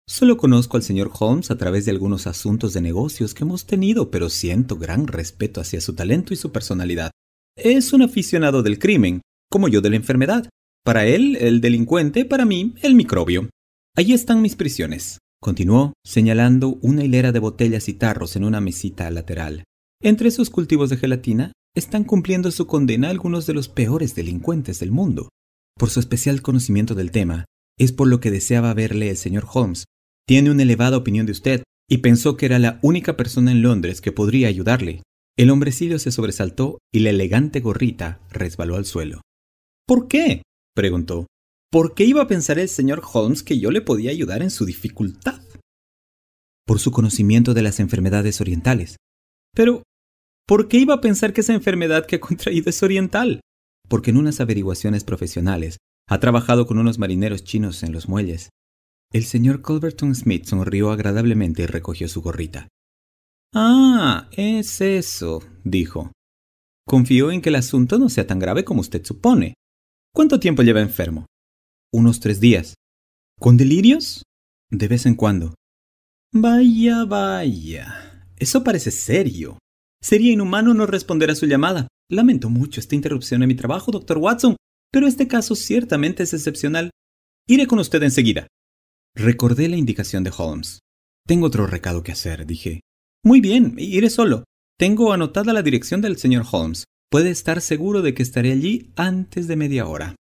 Solo 0.07 0.37
conozco 0.37 0.77
al 0.77 0.83
señor 0.83 1.11
Holmes 1.19 1.51
a 1.51 1.57
través 1.57 1.85
de 1.85 1.91
algunos 1.91 2.25
asuntos 2.25 2.73
de 2.73 2.81
negocios 2.81 3.33
que 3.33 3.43
hemos 3.43 3.65
tenido, 3.65 4.09
pero 4.09 4.29
siento 4.29 4.77
gran 4.77 5.07
respeto 5.07 5.59
hacia 5.59 5.81
su 5.81 5.93
talento 5.93 6.33
y 6.33 6.37
su 6.37 6.51
personalidad. 6.51 7.11
Es 7.57 7.93
un 7.93 8.01
aficionado 8.01 8.63
del 8.63 8.79
crimen, 8.79 9.21
como 9.51 9.67
yo 9.67 9.81
de 9.81 9.89
la 9.89 9.97
enfermedad. 9.97 10.49
Para 10.85 11.05
él, 11.05 11.35
el 11.35 11.61
delincuente, 11.61 12.25
para 12.25 12.45
mí, 12.45 12.73
el 12.81 12.95
microbio. 12.95 13.49
Allí 13.95 14.13
están 14.13 14.41
mis 14.41 14.55
prisiones, 14.55 15.19
continuó, 15.41 15.93
señalando 16.05 16.77
una 16.81 17.03
hilera 17.03 17.31
de 17.31 17.39
botellas 17.39 17.87
y 17.89 17.93
tarros 17.93 18.35
en 18.35 18.43
una 18.43 18.61
mesita 18.61 19.09
lateral. 19.11 19.63
Entre 20.01 20.29
esos 20.29 20.49
cultivos 20.49 20.89
de 20.89 20.97
gelatina 20.97 21.53
están 21.75 22.03
cumpliendo 22.03 22.51
su 22.51 22.67
condena 22.67 23.09
algunos 23.09 23.45
de 23.45 23.53
los 23.53 23.69
peores 23.69 24.15
delincuentes 24.15 24.79
del 24.79 24.91
mundo. 24.91 25.29
Por 25.77 25.89
su 25.89 25.99
especial 25.99 26.41
conocimiento 26.41 26.95
del 26.95 27.11
tema, 27.11 27.45
es 27.77 27.91
por 27.91 28.07
lo 28.07 28.19
que 28.19 28.31
deseaba 28.31 28.73
verle 28.73 29.09
el 29.09 29.17
señor 29.17 29.45
Holmes. 29.51 29.85
Tiene 30.27 30.51
una 30.51 30.63
elevada 30.63 30.97
opinión 30.97 31.25
de 31.25 31.31
usted 31.31 31.63
y 31.89 31.99
pensó 31.99 32.37
que 32.37 32.45
era 32.45 32.59
la 32.59 32.79
única 32.83 33.17
persona 33.17 33.51
en 33.51 33.61
Londres 33.61 34.01
que 34.01 34.11
podría 34.11 34.47
ayudarle. 34.47 35.01
El 35.37 35.49
hombrecillo 35.49 35.99
se 35.99 36.11
sobresaltó 36.11 36.79
y 36.93 36.99
la 36.99 37.11
elegante 37.11 37.61
gorrita 37.61 38.19
resbaló 38.29 38.75
al 38.75 38.85
suelo. 38.85 39.21
¿Por 39.87 40.07
qué? 40.07 40.43
preguntó. 40.75 41.27
¿Por 41.71 41.93
qué 41.93 42.03
iba 42.03 42.23
a 42.23 42.27
pensar 42.27 42.59
el 42.59 42.69
señor 42.69 43.01
Holmes 43.13 43.43
que 43.43 43.59
yo 43.59 43.71
le 43.71 43.81
podía 43.81 44.11
ayudar 44.11 44.41
en 44.41 44.49
su 44.49 44.65
dificultad? 44.65 45.41
Por 46.65 46.79
su 46.79 46.91
conocimiento 46.91 47.53
de 47.53 47.61
las 47.61 47.79
enfermedades 47.79 48.41
orientales. 48.41 48.97
Pero, 49.53 49.83
¿por 50.47 50.67
qué 50.67 50.77
iba 50.77 50.95
a 50.95 51.01
pensar 51.01 51.33
que 51.33 51.41
esa 51.41 51.53
enfermedad 51.53 52.05
que 52.05 52.17
ha 52.17 52.19
contraído 52.19 52.69
es 52.69 52.81
oriental? 52.81 53.41
porque 53.89 54.11
en 54.11 54.17
unas 54.17 54.39
averiguaciones 54.39 55.03
profesionales 55.03 55.79
ha 56.07 56.19
trabajado 56.19 56.65
con 56.65 56.77
unos 56.77 56.97
marineros 56.97 57.43
chinos 57.43 57.83
en 57.83 57.91
los 57.91 58.07
muelles. 58.07 58.49
El 59.11 59.25
señor 59.25 59.61
Culverton 59.61 60.15
Smith 60.15 60.45
sonrió 60.45 60.91
agradablemente 60.91 61.63
y 61.63 61.65
recogió 61.65 62.07
su 62.07 62.21
gorrita. 62.21 62.69
Ah, 63.53 64.29
es 64.31 64.79
eso, 64.79 65.43
dijo. 65.63 66.11
Confío 66.87 67.31
en 67.31 67.41
que 67.41 67.49
el 67.49 67.55
asunto 67.55 67.97
no 67.97 68.09
sea 68.09 68.27
tan 68.27 68.39
grave 68.39 68.63
como 68.63 68.81
usted 68.81 69.03
supone. 69.03 69.55
¿Cuánto 70.13 70.39
tiempo 70.39 70.61
lleva 70.61 70.81
enfermo? 70.81 71.25
Unos 71.91 72.19
tres 72.19 72.39
días. 72.39 72.75
¿Con 73.39 73.57
delirios? 73.57 74.21
De 74.69 74.87
vez 74.87 75.07
en 75.07 75.15
cuando. 75.15 75.55
Vaya, 76.31 77.03
vaya. 77.05 78.27
Eso 78.37 78.63
parece 78.63 78.91
serio. 78.91 79.57
Sería 79.99 80.31
inhumano 80.31 80.75
no 80.75 80.85
responder 80.85 81.31
a 81.31 81.35
su 81.35 81.47
llamada. 81.47 81.87
Lamento 82.11 82.51
mucho 82.51 82.79
esta 82.79 82.93
interrupción 82.93 83.41
en 83.41 83.47
mi 83.47 83.55
trabajo, 83.55 83.91
doctor 83.91 84.19
Watson, 84.19 84.55
pero 84.91 85.07
este 85.07 85.27
caso 85.27 85.55
ciertamente 85.55 86.21
es 86.21 86.33
excepcional. 86.33 86.91
Iré 87.47 87.65
con 87.65 87.79
usted 87.79 88.03
enseguida. 88.03 88.47
Recordé 89.15 89.67
la 89.67 89.77
indicación 89.77 90.23
de 90.23 90.31
Holmes. 90.37 90.79
Tengo 91.25 91.47
otro 91.47 91.65
recado 91.65 92.03
que 92.03 92.11
hacer, 92.11 92.45
dije. 92.45 92.81
Muy 93.23 93.41
bien, 93.41 93.73
iré 93.79 94.11
solo. 94.11 94.43
Tengo 94.77 95.11
anotada 95.11 95.53
la 95.53 95.63
dirección 95.63 96.01
del 96.01 96.17
señor 96.17 96.45
Holmes. 96.51 96.85
Puede 97.09 97.31
estar 97.31 97.61
seguro 97.61 98.03
de 98.03 98.13
que 98.13 98.21
estaré 98.21 98.51
allí 98.51 98.93
antes 98.95 99.47
de 99.47 99.55
media 99.55 99.87
hora. 99.87 100.15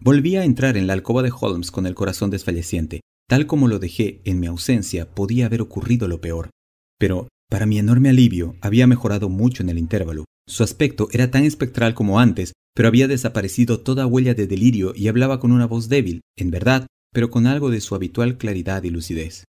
Volví 0.00 0.36
a 0.36 0.44
entrar 0.44 0.76
en 0.76 0.86
la 0.86 0.92
alcoba 0.92 1.22
de 1.22 1.32
Holmes 1.38 1.70
con 1.70 1.86
el 1.86 1.94
corazón 1.94 2.30
desfalleciente. 2.30 3.00
Tal 3.28 3.46
como 3.46 3.68
lo 3.68 3.78
dejé 3.78 4.20
en 4.24 4.40
mi 4.40 4.46
ausencia, 4.46 5.10
podía 5.14 5.46
haber 5.46 5.62
ocurrido 5.62 6.08
lo 6.08 6.20
peor. 6.20 6.50
Pero 6.98 7.28
para 7.50 7.66
mi 7.66 7.78
enorme 7.78 8.08
alivio, 8.08 8.56
había 8.60 8.86
mejorado 8.86 9.28
mucho 9.28 9.62
en 9.62 9.68
el 9.68 9.78
intervalo. 9.78 10.24
Su 10.46 10.62
aspecto 10.62 11.08
era 11.12 11.30
tan 11.30 11.44
espectral 11.44 11.94
como 11.94 12.20
antes, 12.20 12.52
pero 12.74 12.88
había 12.88 13.08
desaparecido 13.08 13.80
toda 13.80 14.06
huella 14.06 14.34
de 14.34 14.46
delirio 14.46 14.92
y 14.94 15.08
hablaba 15.08 15.40
con 15.40 15.52
una 15.52 15.66
voz 15.66 15.88
débil, 15.88 16.20
en 16.36 16.50
verdad, 16.50 16.86
pero 17.12 17.30
con 17.30 17.46
algo 17.46 17.70
de 17.70 17.80
su 17.80 17.94
habitual 17.94 18.36
claridad 18.36 18.82
y 18.82 18.90
lucidez. 18.90 19.44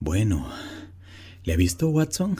Bueno, 0.00 0.50
¿le 1.44 1.52
ha 1.52 1.56
visto, 1.56 1.88
Watson? 1.88 2.36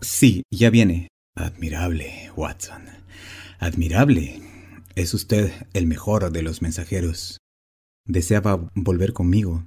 Sí, 0.00 0.44
ya 0.50 0.70
viene. 0.70 1.08
Admirable, 1.34 2.30
Watson. 2.36 2.84
Admirable. 3.58 4.40
Es 4.98 5.14
usted 5.14 5.52
el 5.72 5.86
mejor 5.86 6.30
de 6.32 6.42
los 6.42 6.60
mensajeros. 6.60 7.38
Deseaba 8.04 8.70
volver 8.74 9.12
conmigo. 9.12 9.64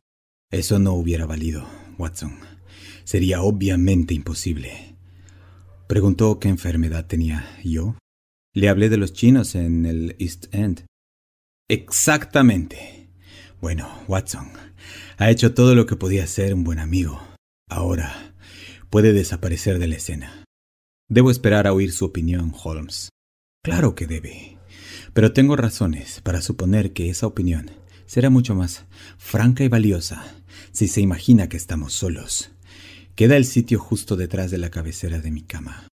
Eso 0.52 0.78
no 0.80 0.94
hubiera 0.94 1.26
valido, 1.26 1.66
Watson 1.98 2.52
sería 3.04 3.42
obviamente 3.42 4.14
imposible. 4.14 4.96
Preguntó 5.88 6.40
qué 6.40 6.48
enfermedad 6.48 7.08
tenía 7.08 7.60
yo. 7.64 7.98
Le 8.54 8.70
hablé 8.70 8.90
de 8.90 8.98
los 8.98 9.12
chinos 9.14 9.56
en 9.56 9.86
el 9.86 10.16
East 10.20 10.54
End. 10.54 10.86
Exactamente. 11.70 13.10
Bueno, 13.60 13.90
Watson, 14.08 14.50
ha 15.18 15.30
hecho 15.30 15.54
todo 15.54 15.76
lo 15.76 15.86
que 15.86 15.96
podía 15.96 16.26
ser 16.28 16.54
un 16.54 16.64
buen 16.64 16.80
amigo. 16.80 17.22
Ahora 17.70 18.34
puede 18.90 19.14
desaparecer 19.14 19.78
de 19.80 19.88
la 19.88 19.96
escena. 19.96 20.46
Debo 21.10 21.32
esperar 21.32 21.68
a 21.68 21.74
oír 21.74 21.92
su 21.92 22.06
opinión, 22.06 22.54
Holmes. 22.64 23.10
Claro 23.62 23.94
que 23.96 24.08
debe. 24.08 24.61
Pero 25.14 25.34
tengo 25.34 25.56
razones 25.56 26.22
para 26.22 26.42
suponer 26.42 26.94
que 26.94 27.10
esa 27.10 27.28
opinión 27.28 27.72
será 28.06 28.30
mucho 28.30 28.56
más 28.56 28.86
franca 29.18 29.64
y 29.64 29.68
valiosa 29.68 30.24
si 30.72 30.88
se 30.88 31.02
imagina 31.02 31.50
que 31.50 31.58
estamos 31.58 31.94
solos 31.94 32.52
Queda 33.16 33.36
el 33.36 33.46
sitio 33.46 33.78
justo 33.78 34.16
detrás 34.16 34.52
de 34.52 34.58
la 34.58 34.72
cabecera 34.72 35.20
de 35.20 35.32
mi 35.32 35.44
cama. 35.44 35.88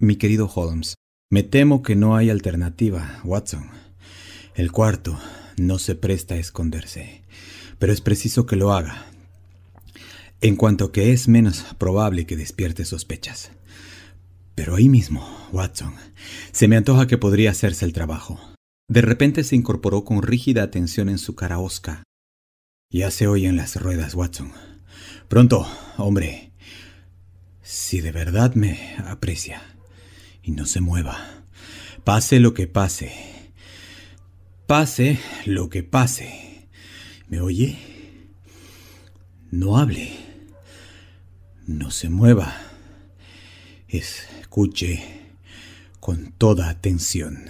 Mi 0.00 0.16
querido 0.16 0.50
Holmes, 0.52 0.94
me 1.30 1.42
temo 1.42 1.82
que 1.82 1.96
no 1.96 2.16
hay 2.16 2.30
alternativa, 2.30 3.20
Watson. 3.24 3.68
El 4.54 4.72
cuarto 4.72 5.18
no 5.58 5.78
se 5.78 5.94
presta 5.94 6.34
a 6.34 6.38
esconderse, 6.38 7.22
pero 7.78 7.92
es 7.92 8.00
preciso 8.00 8.46
que 8.46 8.56
lo 8.56 8.72
haga. 8.72 9.06
En 10.40 10.56
cuanto 10.56 10.92
que 10.92 11.12
es 11.12 11.28
menos 11.28 11.64
probable 11.78 12.26
que 12.26 12.36
despierte 12.36 12.84
sospechas. 12.84 13.52
Pero 14.56 14.74
ahí 14.74 14.88
mismo, 14.88 15.48
Watson, 15.52 15.94
se 16.50 16.66
me 16.66 16.76
antoja 16.76 17.06
que 17.06 17.18
podría 17.18 17.50
hacerse 17.52 17.84
el 17.84 17.92
trabajo. 17.92 18.40
De 18.88 19.02
repente 19.02 19.44
se 19.44 19.54
incorporó 19.54 20.04
con 20.04 20.22
rígida 20.22 20.62
atención 20.62 21.08
en 21.10 21.18
su 21.18 21.34
cara 21.36 21.58
osca. 21.58 22.02
Ya 22.90 23.10
se 23.10 23.28
oyen 23.28 23.56
las 23.56 23.76
ruedas, 23.76 24.14
Watson. 24.14 24.52
Pronto, 25.28 25.68
hombre. 25.98 26.52
Si 27.62 28.00
de 28.00 28.12
verdad 28.12 28.54
me 28.54 28.96
aprecia 29.06 29.60
y 30.42 30.52
no 30.52 30.64
se 30.64 30.80
mueva, 30.80 31.44
pase 32.04 32.40
lo 32.40 32.54
que 32.54 32.66
pase, 32.66 33.12
pase 34.66 35.18
lo 35.44 35.68
que 35.68 35.82
pase, 35.82 36.68
¿me 37.28 37.40
oye? 37.40 37.76
No 39.50 39.78
hable, 39.78 40.12
no 41.66 41.90
se 41.90 42.08
mueva, 42.08 42.54
escuche 44.56 45.02
con 46.00 46.32
toda 46.38 46.70
atención. 46.70 47.44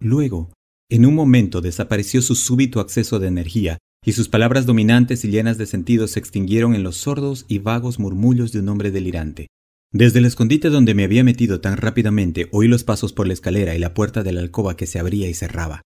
Luego, 0.00 0.54
en 0.90 1.04
un 1.04 1.14
momento 1.14 1.60
desapareció 1.60 2.22
su 2.22 2.34
súbito 2.34 2.80
acceso 2.80 3.18
de 3.18 3.28
energía 3.28 3.76
y 4.02 4.12
sus 4.12 4.30
palabras 4.30 4.64
dominantes 4.64 5.22
y 5.26 5.28
llenas 5.28 5.58
de 5.58 5.66
sentido 5.66 6.08
se 6.08 6.18
extinguieron 6.18 6.74
en 6.74 6.82
los 6.82 6.96
sordos 6.96 7.44
y 7.46 7.58
vagos 7.58 7.98
murmullos 7.98 8.52
de 8.52 8.60
un 8.60 8.70
hombre 8.70 8.90
delirante. 8.90 9.48
Desde 9.92 10.20
el 10.20 10.24
escondite 10.24 10.70
donde 10.70 10.94
me 10.94 11.04
había 11.04 11.24
metido 11.24 11.60
tan 11.60 11.76
rápidamente 11.76 12.48
oí 12.52 12.68
los 12.68 12.84
pasos 12.84 13.12
por 13.12 13.26
la 13.26 13.34
escalera 13.34 13.74
y 13.74 13.78
la 13.78 13.92
puerta 13.92 14.22
de 14.22 14.32
la 14.32 14.40
alcoba 14.40 14.76
que 14.78 14.86
se 14.86 14.98
abría 14.98 15.28
y 15.28 15.34
cerraba. 15.34 15.82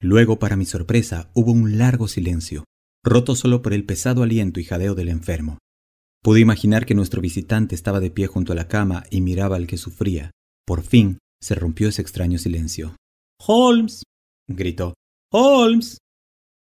Luego, 0.00 0.38
para 0.38 0.56
mi 0.56 0.64
sorpresa, 0.64 1.30
hubo 1.34 1.52
un 1.52 1.76
largo 1.76 2.08
silencio, 2.08 2.64
roto 3.04 3.36
solo 3.36 3.60
por 3.60 3.74
el 3.74 3.84
pesado 3.84 4.22
aliento 4.22 4.58
y 4.58 4.64
jadeo 4.64 4.94
del 4.94 5.10
enfermo. 5.10 5.58
Pude 6.26 6.40
imaginar 6.40 6.86
que 6.86 6.96
nuestro 6.96 7.22
visitante 7.22 7.76
estaba 7.76 8.00
de 8.00 8.10
pie 8.10 8.26
junto 8.26 8.52
a 8.52 8.56
la 8.56 8.66
cama 8.66 9.04
y 9.12 9.20
miraba 9.20 9.54
al 9.54 9.68
que 9.68 9.76
sufría. 9.76 10.32
Por 10.66 10.82
fin 10.82 11.18
se 11.40 11.54
rompió 11.54 11.88
ese 11.88 12.02
extraño 12.02 12.36
silencio. 12.38 12.96
Holmes. 13.46 14.02
gritó. 14.48 14.94
Holmes 15.32 15.98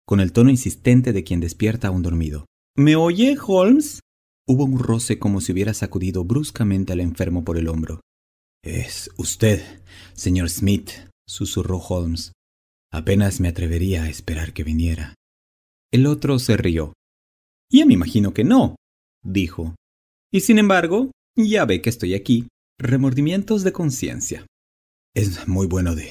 con 0.06 0.20
el 0.20 0.32
tono 0.32 0.48
insistente 0.48 1.12
de 1.12 1.22
quien 1.22 1.40
despierta 1.40 1.88
a 1.88 1.90
un 1.90 2.00
dormido. 2.00 2.46
¿Me 2.78 2.96
oye, 2.96 3.36
Holmes? 3.46 4.00
Hubo 4.48 4.64
un 4.64 4.78
roce 4.78 5.18
como 5.18 5.42
si 5.42 5.52
hubiera 5.52 5.74
sacudido 5.74 6.24
bruscamente 6.24 6.94
al 6.94 7.00
enfermo 7.00 7.44
por 7.44 7.58
el 7.58 7.68
hombro. 7.68 8.00
Es 8.64 9.10
usted, 9.18 9.82
señor 10.14 10.48
Smith, 10.48 10.92
susurró 11.28 11.76
Holmes. 11.76 12.32
Apenas 12.90 13.38
me 13.38 13.48
atrevería 13.48 14.04
a 14.04 14.08
esperar 14.08 14.54
que 14.54 14.64
viniera. 14.64 15.14
El 15.92 16.06
otro 16.06 16.38
se 16.38 16.56
rió. 16.56 16.94
Ya 17.70 17.84
me 17.84 17.92
imagino 17.92 18.32
que 18.32 18.44
no, 18.44 18.76
dijo. 19.22 19.74
Y 20.32 20.40
sin 20.40 20.58
embargo, 20.58 21.10
ya 21.36 21.64
ve 21.64 21.82
que 21.82 21.90
estoy 21.90 22.14
aquí. 22.14 22.48
Remordimientos 22.78 23.62
de 23.62 23.72
conciencia. 23.72 24.46
Es 25.14 25.46
muy 25.46 25.66
bueno 25.66 25.94
de 25.94 26.10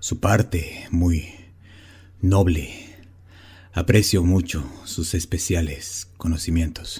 su 0.00 0.18
parte, 0.18 0.86
muy 0.90 1.28
noble, 2.22 2.90
Aprecio 3.72 4.24
mucho 4.24 4.68
sus 4.84 5.14
especiales 5.14 6.10
conocimientos. 6.16 6.98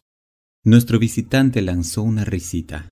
Nuestro 0.65 1.01
visitante 1.01 1.63
lanzó 1.63 2.03
una 2.03 2.25
risita. 2.25 2.89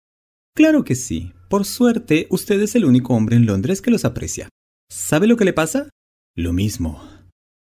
Claro 0.57 0.83
que 0.83 0.97
sí. 0.97 1.33
Por 1.49 1.65
suerte, 1.65 2.27
usted 2.31 2.61
es 2.61 2.75
el 2.75 2.85
único 2.85 3.15
hombre 3.15 3.37
en 3.37 3.47
Londres 3.47 3.81
que 3.81 3.93
los 3.93 4.05
aprecia. 4.05 4.49
¿Sabe 4.91 5.29
lo 5.29 5.37
que 5.37 5.45
le 5.45 5.53
pasa? 5.53 5.89
Lo 6.35 6.53
mismo, 6.53 7.01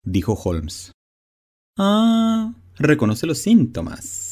dijo 0.04 0.34
Holmes. 0.34 0.92
Ah, 1.78 2.54
reconoce 2.76 3.26
los 3.26 3.38
síntomas. 3.38 4.23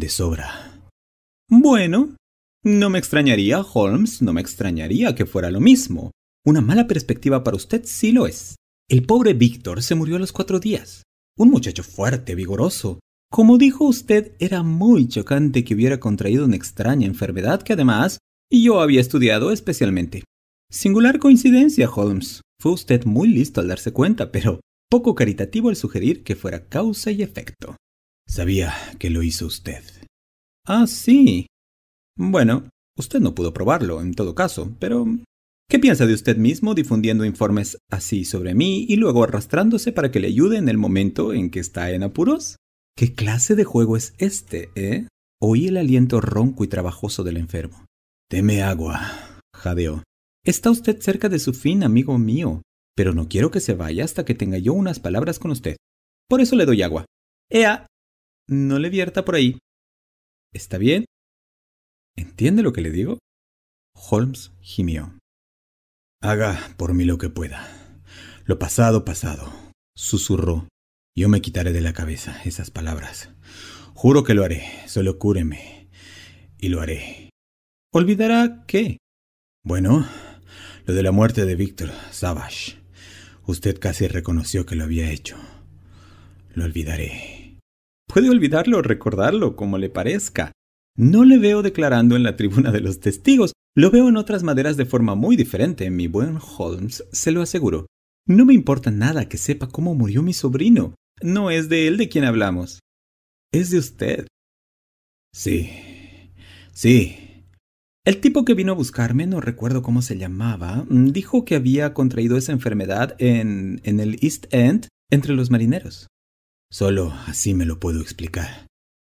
De 0.00 0.08
sobra. 0.08 0.80
Bueno, 1.50 2.16
no 2.64 2.88
me 2.88 2.98
extrañaría, 2.98 3.60
Holmes, 3.60 4.22
no 4.22 4.32
me 4.32 4.40
extrañaría 4.40 5.14
que 5.14 5.26
fuera 5.26 5.50
lo 5.50 5.60
mismo. 5.60 6.10
Una 6.42 6.62
mala 6.62 6.86
perspectiva 6.86 7.44
para 7.44 7.58
usted 7.58 7.82
sí 7.84 8.10
lo 8.10 8.26
es. 8.26 8.56
El 8.88 9.04
pobre 9.04 9.34
Víctor 9.34 9.82
se 9.82 9.94
murió 9.94 10.16
a 10.16 10.18
los 10.18 10.32
cuatro 10.32 10.58
días. 10.58 11.02
Un 11.36 11.50
muchacho 11.50 11.82
fuerte, 11.82 12.34
vigoroso. 12.34 12.98
Como 13.30 13.58
dijo 13.58 13.84
usted, 13.84 14.32
era 14.38 14.62
muy 14.62 15.06
chocante 15.06 15.64
que 15.64 15.74
hubiera 15.74 16.00
contraído 16.00 16.46
una 16.46 16.56
extraña 16.56 17.06
enfermedad 17.06 17.60
que 17.60 17.74
además 17.74 18.20
yo 18.50 18.80
había 18.80 19.02
estudiado 19.02 19.52
especialmente. 19.52 20.24
Singular 20.70 21.18
coincidencia, 21.18 21.90
Holmes. 21.90 22.40
Fue 22.58 22.72
usted 22.72 23.04
muy 23.04 23.28
listo 23.28 23.60
al 23.60 23.68
darse 23.68 23.92
cuenta, 23.92 24.32
pero 24.32 24.60
poco 24.88 25.14
caritativo 25.14 25.68
al 25.68 25.76
sugerir 25.76 26.24
que 26.24 26.36
fuera 26.36 26.68
causa 26.70 27.10
y 27.10 27.22
efecto. 27.22 27.76
Sabía 28.30 28.72
que 29.00 29.10
lo 29.10 29.24
hizo 29.24 29.46
usted. 29.46 29.82
Ah, 30.64 30.86
sí. 30.86 31.46
Bueno, 32.16 32.68
usted 32.96 33.18
no 33.18 33.34
pudo 33.34 33.52
probarlo, 33.52 34.00
en 34.00 34.14
todo 34.14 34.36
caso, 34.36 34.76
pero 34.78 35.04
¿Qué 35.68 35.78
piensa 35.78 36.04
de 36.04 36.14
usted 36.14 36.36
mismo 36.36 36.74
difundiendo 36.74 37.24
informes 37.24 37.78
así 37.90 38.24
sobre 38.24 38.54
mí 38.54 38.86
y 38.88 38.96
luego 38.96 39.22
arrastrándose 39.22 39.92
para 39.92 40.10
que 40.10 40.18
le 40.18 40.26
ayude 40.26 40.58
en 40.58 40.68
el 40.68 40.76
momento 40.76 41.32
en 41.32 41.48
que 41.48 41.60
está 41.60 41.92
en 41.92 42.02
apuros? 42.02 42.56
¿Qué 42.96 43.14
clase 43.14 43.54
de 43.54 43.62
juego 43.62 43.96
es 43.96 44.14
este, 44.18 44.70
eh? 44.74 45.06
Oí 45.40 45.68
el 45.68 45.76
aliento 45.76 46.20
ronco 46.20 46.64
y 46.64 46.68
trabajoso 46.68 47.22
del 47.22 47.36
enfermo. 47.36 47.86
Deme 48.28 48.62
agua, 48.62 49.40
jadeó. 49.54 50.02
Está 50.44 50.70
usted 50.70 51.00
cerca 51.00 51.28
de 51.28 51.38
su 51.38 51.52
fin, 51.52 51.84
amigo 51.84 52.18
mío, 52.18 52.62
pero 52.96 53.12
no 53.12 53.28
quiero 53.28 53.52
que 53.52 53.60
se 53.60 53.74
vaya 53.74 54.04
hasta 54.04 54.24
que 54.24 54.34
tenga 54.34 54.58
yo 54.58 54.72
unas 54.72 54.98
palabras 54.98 55.38
con 55.38 55.52
usted. 55.52 55.76
Por 56.28 56.40
eso 56.40 56.56
le 56.56 56.66
doy 56.66 56.82
agua. 56.82 57.06
Ea, 57.48 57.86
no 58.48 58.78
le 58.78 58.90
vierta 58.90 59.24
por 59.24 59.34
ahí. 59.34 59.58
¿Está 60.52 60.78
bien? 60.78 61.04
¿Entiende 62.16 62.62
lo 62.62 62.72
que 62.72 62.80
le 62.80 62.90
digo? 62.90 63.18
Holmes 63.94 64.52
gimió. 64.60 65.18
Haga 66.22 66.74
por 66.76 66.94
mí 66.94 67.04
lo 67.04 67.18
que 67.18 67.30
pueda. 67.30 67.68
Lo 68.44 68.58
pasado, 68.58 69.04
pasado, 69.04 69.52
susurró. 69.94 70.68
Yo 71.16 71.28
me 71.28 71.40
quitaré 71.40 71.72
de 71.72 71.80
la 71.80 71.92
cabeza 71.92 72.42
esas 72.44 72.70
palabras. 72.70 73.30
Juro 73.94 74.24
que 74.24 74.34
lo 74.34 74.44
haré, 74.44 74.64
solo 74.86 75.18
cúreme. 75.18 75.88
Y 76.58 76.68
lo 76.68 76.80
haré. 76.80 77.30
¿Olvidará 77.92 78.64
qué? 78.66 78.98
Bueno, 79.64 80.06
lo 80.86 80.94
de 80.94 81.02
la 81.02 81.12
muerte 81.12 81.44
de 81.44 81.54
Víctor 81.54 81.90
Savage. 82.10 82.78
Usted 83.46 83.78
casi 83.78 84.08
reconoció 84.08 84.66
que 84.66 84.76
lo 84.76 84.84
había 84.84 85.10
hecho. 85.10 85.36
Lo 86.54 86.64
olvidaré. 86.64 87.39
Puede 88.12 88.28
olvidarlo 88.28 88.78
o 88.78 88.82
recordarlo 88.82 89.54
como 89.54 89.78
le 89.78 89.88
parezca. 89.88 90.50
No 90.96 91.24
le 91.24 91.38
veo 91.38 91.62
declarando 91.62 92.16
en 92.16 92.24
la 92.24 92.34
tribuna 92.34 92.72
de 92.72 92.80
los 92.80 92.98
testigos, 92.98 93.52
lo 93.76 93.92
veo 93.92 94.08
en 94.08 94.16
otras 94.16 94.42
maderas 94.42 94.76
de 94.76 94.84
forma 94.84 95.14
muy 95.14 95.36
diferente, 95.36 95.88
mi 95.90 96.08
buen 96.08 96.36
Holmes, 96.58 97.04
se 97.12 97.30
lo 97.30 97.40
aseguro. 97.40 97.86
No 98.26 98.44
me 98.44 98.52
importa 98.52 98.90
nada 98.90 99.28
que 99.28 99.38
sepa 99.38 99.68
cómo 99.68 99.94
murió 99.94 100.24
mi 100.24 100.32
sobrino. 100.32 100.96
No 101.22 101.52
es 101.52 101.68
de 101.68 101.86
él 101.86 101.98
de 101.98 102.08
quien 102.08 102.24
hablamos. 102.24 102.80
Es 103.52 103.70
de 103.70 103.78
usted. 103.78 104.26
Sí. 105.32 105.70
Sí. 106.72 107.44
El 108.04 108.20
tipo 108.20 108.44
que 108.44 108.54
vino 108.54 108.72
a 108.72 108.76
buscarme, 108.76 109.28
no 109.28 109.40
recuerdo 109.40 109.82
cómo 109.82 110.02
se 110.02 110.18
llamaba, 110.18 110.84
dijo 110.88 111.44
que 111.44 111.54
había 111.54 111.94
contraído 111.94 112.36
esa 112.36 112.50
enfermedad 112.50 113.14
en, 113.18 113.80
en 113.84 114.00
el 114.00 114.18
East 114.20 114.46
End 114.50 114.88
entre 115.12 115.34
los 115.34 115.50
marineros. 115.50 116.08
Solo 116.72 117.12
así 117.26 117.54
me 117.54 117.66
lo 117.66 117.80
puedo 117.80 118.00
explicar. 118.00 118.66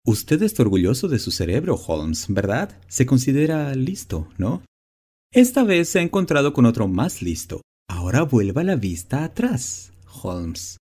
Usted 0.07 0.42
está 0.42 0.62
orgulloso 0.62 1.09
de 1.09 1.18
su 1.18 1.31
cerebro, 1.31 1.75
Holmes, 1.75 2.27
¿verdad? 2.29 2.81
Se 2.88 3.05
considera 3.05 3.75
listo, 3.75 4.29
¿no? 4.38 4.62
Esta 5.31 5.62
vez 5.62 5.90
se 5.90 5.99
ha 5.99 6.03
encontrado 6.03 6.55
con 6.55 6.64
otro 6.64 6.88
más 6.88 7.20
listo. 7.20 7.61
Ahora 7.88 8.23
vuelva 8.23 8.64
la 8.64 8.77
vista 8.77 9.25
atrás, 9.25 9.92
Holmes. 10.23 10.79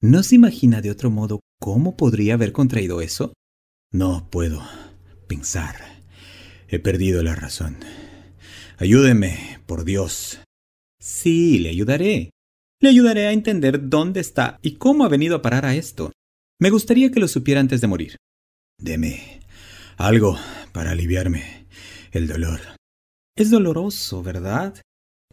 ¿No 0.00 0.22
se 0.22 0.36
imagina 0.36 0.80
de 0.80 0.90
otro 0.90 1.10
modo 1.10 1.40
cómo 1.60 1.96
podría 1.96 2.34
haber 2.34 2.52
contraído 2.52 3.00
eso? 3.02 3.34
No 3.92 4.28
puedo 4.30 4.62
pensar. 5.26 5.76
He 6.68 6.78
perdido 6.78 7.22
la 7.22 7.34
razón. 7.34 7.76
Ayúdeme, 8.78 9.60
por 9.66 9.84
Dios. 9.84 10.40
Sí, 11.00 11.58
le 11.58 11.70
ayudaré. 11.70 12.30
Le 12.80 12.90
ayudaré 12.90 13.26
a 13.26 13.32
entender 13.32 13.88
dónde 13.88 14.20
está 14.20 14.58
y 14.62 14.76
cómo 14.76 15.04
ha 15.04 15.08
venido 15.08 15.34
a 15.34 15.42
parar 15.42 15.66
a 15.66 15.74
esto. 15.74 16.12
Me 16.60 16.70
gustaría 16.70 17.10
que 17.10 17.18
lo 17.18 17.26
supiera 17.26 17.60
antes 17.60 17.80
de 17.80 17.88
morir. 17.88 18.16
Deme 18.80 19.40
algo 19.96 20.38
para 20.72 20.92
aliviarme 20.92 21.66
el 22.12 22.28
dolor. 22.28 22.60
Es 23.36 23.50
doloroso, 23.50 24.22
¿verdad? 24.22 24.80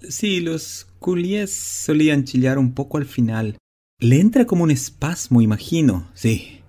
Sí, 0.02 0.40
los 0.40 0.88
culies 1.00 1.52
solían 1.54 2.24
chillar 2.24 2.58
un 2.58 2.74
poco 2.74 2.98
al 2.98 3.06
final. 3.06 3.58
Le 4.00 4.20
entra 4.20 4.46
como 4.46 4.64
un 4.64 4.72
espasmo, 4.72 5.42
imagino. 5.42 6.10
Sí, 6.16 6.62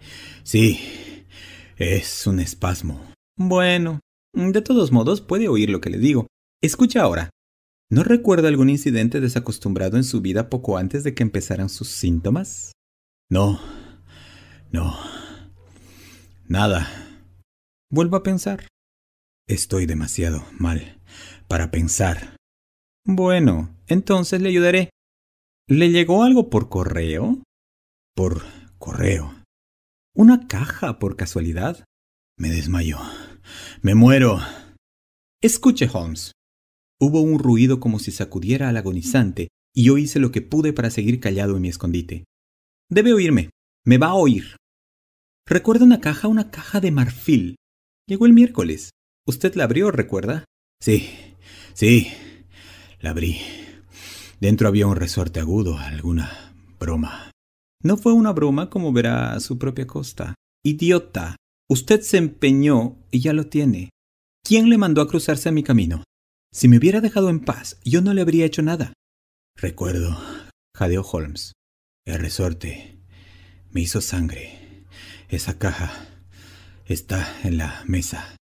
sí, 0.42 0.78
es 1.76 2.26
un 2.26 2.38
espasmo. 2.38 3.00
Bueno, 3.38 4.00
de 4.34 4.60
todos 4.60 4.92
modos 4.92 5.22
puede 5.22 5.48
oír 5.48 5.70
lo 5.70 5.80
que 5.80 5.90
le 5.90 5.98
digo. 5.98 6.26
Escucha 6.62 7.02
ahora. 7.02 7.30
¿No 7.88 8.02
recuerda 8.02 8.48
algún 8.48 8.68
incidente 8.68 9.20
desacostumbrado 9.20 9.96
en 9.96 10.02
su 10.02 10.20
vida 10.20 10.48
poco 10.48 10.76
antes 10.76 11.04
de 11.04 11.14
que 11.14 11.22
empezaran 11.22 11.68
sus 11.68 11.88
síntomas? 11.88 12.72
No, 13.30 13.60
no. 14.72 14.98
Nada. 16.48 16.88
Vuelvo 17.88 18.16
a 18.16 18.24
pensar. 18.24 18.66
Estoy 19.46 19.86
demasiado 19.86 20.44
mal 20.58 21.00
para 21.46 21.70
pensar. 21.70 22.36
Bueno, 23.04 23.76
entonces 23.86 24.42
le 24.42 24.48
ayudaré. 24.48 24.90
¿Le 25.68 25.90
llegó 25.90 26.24
algo 26.24 26.50
por 26.50 26.68
correo? 26.68 27.44
Por 28.16 28.42
correo. 28.78 29.32
¿Una 30.12 30.48
caja 30.48 30.98
por 30.98 31.14
casualidad? 31.14 31.84
Me 32.36 32.48
desmayó. 32.48 32.98
Me 33.82 33.94
muero. 33.94 34.40
Escuche, 35.40 35.88
Holmes. 35.92 36.32
Hubo 37.00 37.20
un 37.20 37.38
ruido 37.38 37.78
como 37.78 37.98
si 37.98 38.10
sacudiera 38.10 38.68
al 38.68 38.76
agonizante, 38.76 39.48
y 39.74 39.84
yo 39.84 39.98
hice 39.98 40.18
lo 40.18 40.32
que 40.32 40.40
pude 40.40 40.72
para 40.72 40.90
seguir 40.90 41.20
callado 41.20 41.56
en 41.56 41.62
mi 41.62 41.68
escondite. 41.68 42.24
Debe 42.90 43.12
oírme. 43.12 43.50
Me 43.84 43.98
va 43.98 44.08
a 44.08 44.14
oír. 44.14 44.56
Recuerda 45.46 45.84
una 45.84 46.00
caja, 46.00 46.28
una 46.28 46.50
caja 46.50 46.80
de 46.80 46.90
marfil. 46.90 47.56
Llegó 48.08 48.26
el 48.26 48.32
miércoles. 48.32 48.90
Usted 49.26 49.54
la 49.54 49.64
abrió, 49.64 49.90
¿recuerda? 49.90 50.44
Sí, 50.80 51.08
sí, 51.74 52.08
la 53.00 53.10
abrí. 53.10 53.40
Dentro 54.40 54.68
había 54.68 54.86
un 54.86 54.96
resorte 54.96 55.40
agudo, 55.40 55.78
alguna 55.78 56.54
broma. 56.78 57.30
No 57.82 57.96
fue 57.96 58.12
una 58.12 58.32
broma, 58.32 58.70
como 58.70 58.92
verá 58.92 59.34
a 59.34 59.40
su 59.40 59.58
propia 59.58 59.86
costa. 59.86 60.34
Idiota. 60.64 61.36
Usted 61.68 62.00
se 62.00 62.16
empeñó 62.16 62.96
y 63.10 63.20
ya 63.20 63.32
lo 63.32 63.46
tiene. 63.46 63.90
¿Quién 64.44 64.68
le 64.68 64.78
mandó 64.78 65.02
a 65.02 65.08
cruzarse 65.08 65.48
a 65.48 65.52
mi 65.52 65.62
camino? 65.62 66.04
Si 66.56 66.68
me 66.68 66.78
hubiera 66.78 67.02
dejado 67.02 67.28
en 67.28 67.40
paz, 67.40 67.78
yo 67.84 68.00
no 68.00 68.14
le 68.14 68.22
habría 68.22 68.46
hecho 68.46 68.62
nada. 68.62 68.94
Recuerdo, 69.56 70.18
jadeó 70.74 71.02
Holmes. 71.02 71.52
El 72.06 72.18
resorte 72.18 72.96
me 73.72 73.82
hizo 73.82 74.00
sangre. 74.00 74.86
Esa 75.28 75.58
caja 75.58 75.92
está 76.86 77.28
en 77.44 77.58
la 77.58 77.84
mesa. 77.86 78.36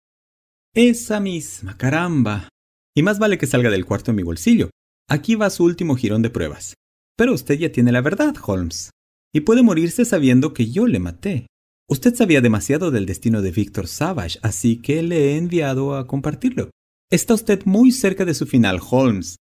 Esa 0.76 1.22
misma, 1.22 1.78
caramba. 1.78 2.50
Y 2.94 3.02
más 3.02 3.18
vale 3.18 3.38
que 3.38 3.48
salga 3.48 3.70
del 3.70 3.86
cuarto 3.86 4.12
en 4.12 4.18
mi 4.18 4.24
bolsillo. 4.24 4.72
Aquí 5.08 5.36
va 5.36 5.50
su 5.50 5.64
último 5.64 5.96
jirón 5.96 6.22
de 6.22 6.32
pruebas. 6.32 6.74
Pero 7.16 7.34
usted 7.34 7.58
ya 7.58 7.72
tiene 7.72 7.94
la 7.94 8.02
verdad, 8.02 8.36
Holmes. 8.46 8.90
Y 9.34 9.40
puede 9.40 9.64
morirse 9.64 10.04
sabiendo 10.04 10.54
que 10.54 10.70
yo 10.70 10.86
le 10.86 11.00
maté. 11.00 11.48
Usted 11.88 12.14
sabía 12.14 12.42
demasiado 12.42 12.92
del 12.92 13.06
destino 13.06 13.42
de 13.42 13.52
Victor 13.52 13.88
Savage, 13.88 14.38
así 14.42 14.82
que 14.82 15.02
le 15.02 15.32
he 15.32 15.38
enviado 15.38 15.96
a 15.96 16.08
compartirlo. 16.08 16.72
Está 17.12 17.34
usted 17.34 17.66
muy 17.66 17.92
cerca 17.92 18.24
de 18.24 18.34
su 18.34 18.46
final, 18.46 18.80
Holmes. 18.90 19.36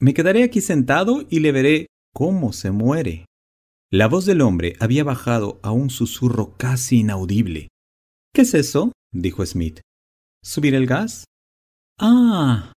Me 0.00 0.14
quedaré 0.14 0.44
aquí 0.44 0.60
sentado 0.60 1.26
y 1.28 1.40
le 1.40 1.50
veré 1.50 1.86
cómo 2.14 2.52
se 2.52 2.70
muere. 2.70 3.26
La 3.90 4.06
voz 4.06 4.26
del 4.26 4.42
hombre 4.42 4.76
había 4.78 5.02
bajado 5.02 5.58
a 5.64 5.72
un 5.72 5.90
susurro 5.90 6.54
casi 6.56 7.00
inaudible. 7.00 7.66
¿Qué 8.32 8.42
es 8.42 8.54
eso? 8.54 8.92
dijo 9.12 9.44
Smith. 9.44 9.80
¿Subir 10.40 10.76
el 10.76 10.86
gas? 10.86 11.24
Ah, 11.98 12.72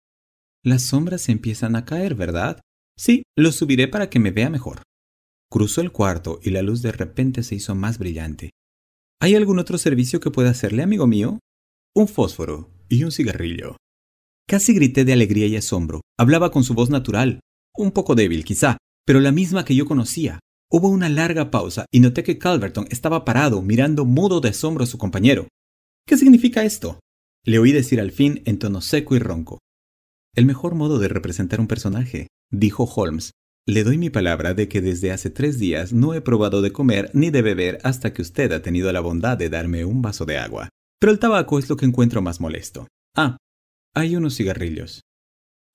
las 0.63 0.81
sombras 0.81 1.29
empiezan 1.29 1.75
a 1.75 1.85
caer, 1.85 2.15
¿verdad? 2.15 2.59
Sí, 2.97 3.21
lo 3.37 3.51
subiré 3.51 3.87
para 3.87 4.09
que 4.09 4.19
me 4.19 4.31
vea 4.31 4.49
mejor. 4.49 4.81
Cruzó 5.51 5.81
el 5.81 5.91
cuarto 5.91 6.39
y 6.41 6.49
la 6.49 6.63
luz 6.63 6.81
de 6.81 6.91
repente 6.91 7.43
se 7.43 7.53
hizo 7.53 7.75
más 7.75 7.99
brillante. 7.99 8.49
¿Hay 9.21 9.35
algún 9.35 9.59
otro 9.59 9.77
servicio 9.77 10.19
que 10.19 10.31
pueda 10.31 10.49
hacerle, 10.49 10.81
amigo 10.81 11.05
mío? 11.05 11.37
Un 11.95 12.07
fósforo 12.07 12.71
y 12.87 13.03
un 13.03 13.11
cigarrillo. 13.11 13.75
Casi 14.49 14.73
grité 14.73 15.05
de 15.05 15.13
alegría 15.13 15.45
y 15.45 15.55
asombro. 15.57 16.01
Hablaba 16.17 16.49
con 16.49 16.63
su 16.63 16.73
voz 16.73 16.89
natural, 16.89 17.39
un 17.77 17.91
poco 17.91 18.15
débil 18.15 18.43
quizá, 18.43 18.77
pero 19.05 19.19
la 19.19 19.31
misma 19.31 19.63
que 19.63 19.75
yo 19.75 19.85
conocía. 19.85 20.39
Hubo 20.71 20.89
una 20.89 21.07
larga 21.07 21.51
pausa 21.51 21.85
y 21.91 21.99
noté 21.99 22.23
que 22.23 22.39
Calverton 22.39 22.87
estaba 22.89 23.25
parado, 23.25 23.61
mirando 23.61 24.05
mudo 24.05 24.41
de 24.41 24.49
asombro 24.49 24.85
a 24.85 24.87
su 24.87 24.97
compañero. 24.97 25.47
¿Qué 26.07 26.17
significa 26.17 26.63
esto? 26.63 26.99
Le 27.45 27.59
oí 27.59 27.71
decir 27.71 28.01
al 28.01 28.11
fin 28.11 28.41
en 28.45 28.57
tono 28.57 28.81
seco 28.81 29.15
y 29.15 29.19
ronco. 29.19 29.59
El 30.35 30.47
mejor 30.47 30.73
modo 30.73 30.97
de 30.97 31.09
representar 31.09 31.59
un 31.59 31.67
personaje, 31.67 32.29
dijo 32.51 32.85
Holmes. 32.85 33.29
Le 33.67 33.83
doy 33.83 33.99
mi 33.99 34.09
palabra 34.09 34.55
de 34.55 34.67
que 34.67 34.81
desde 34.81 35.11
hace 35.11 35.29
tres 35.29 35.59
días 35.59 35.93
no 35.93 36.15
he 36.15 36.21
probado 36.21 36.63
de 36.63 36.71
comer 36.71 37.11
ni 37.13 37.29
de 37.29 37.43
beber 37.43 37.77
hasta 37.83 38.13
que 38.13 38.23
usted 38.23 38.51
ha 38.51 38.63
tenido 38.63 38.91
la 38.91 38.99
bondad 38.99 39.37
de 39.37 39.49
darme 39.49 39.85
un 39.85 40.01
vaso 40.01 40.25
de 40.25 40.39
agua. 40.39 40.69
Pero 40.99 41.11
el 41.11 41.19
tabaco 41.19 41.59
es 41.59 41.69
lo 41.69 41.77
que 41.77 41.85
encuentro 41.85 42.23
más 42.23 42.41
molesto. 42.41 42.87
Ah, 43.15 43.37
hay 43.95 44.15
unos 44.15 44.37
cigarrillos. 44.37 45.01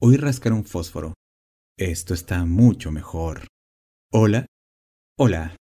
Oí 0.01 0.17
rascar 0.17 0.53
un 0.53 0.65
fósforo. 0.65 1.15
Esto 1.79 2.15
está 2.15 2.45
mucho 2.45 2.91
mejor. 2.91 3.47
Hola. 4.13 4.47
Hola. 5.19 5.57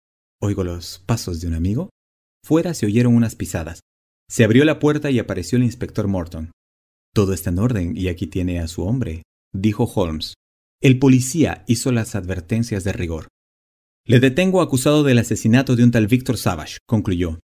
Oigo 0.43 0.65
los 0.65 0.99
pasos 0.99 1.41
de 1.41 1.49
un 1.49 1.55
amigo. 1.55 1.91
Fuera 2.45 2.75
se 2.75 2.87
oyeron 2.87 3.15
unas 3.15 3.37
pisadas. 3.37 3.81
Se 4.29 4.45
abrió 4.45 4.65
la 4.65 4.79
puerta 4.79 5.11
y 5.11 5.19
apareció 5.19 5.57
el 5.57 5.65
inspector 5.65 6.09
Morton. 6.09 6.51
Todo 7.15 7.33
está 7.33 7.51
en 7.51 7.59
orden 7.59 7.97
y 7.97 8.09
aquí 8.09 8.27
tiene 8.27 8.61
a 8.61 8.69
su 8.69 8.85
hombre, 8.85 9.23
dijo 9.53 9.85
Holmes. 9.85 10.35
El 10.81 10.99
policía 10.99 11.65
hizo 11.67 11.93
las 11.93 12.15
advertencias 12.15 12.85
de 12.85 12.93
rigor. 12.93 13.29
Le 14.07 14.19
detengo 14.21 14.63
acusado 14.63 15.03
del 15.03 15.19
asesinato 15.19 15.77
de 15.77 15.85
un 15.85 15.91
tal 15.91 16.07
Victor 16.07 16.39
Savage, 16.39 16.79
concluyó. 16.87 17.39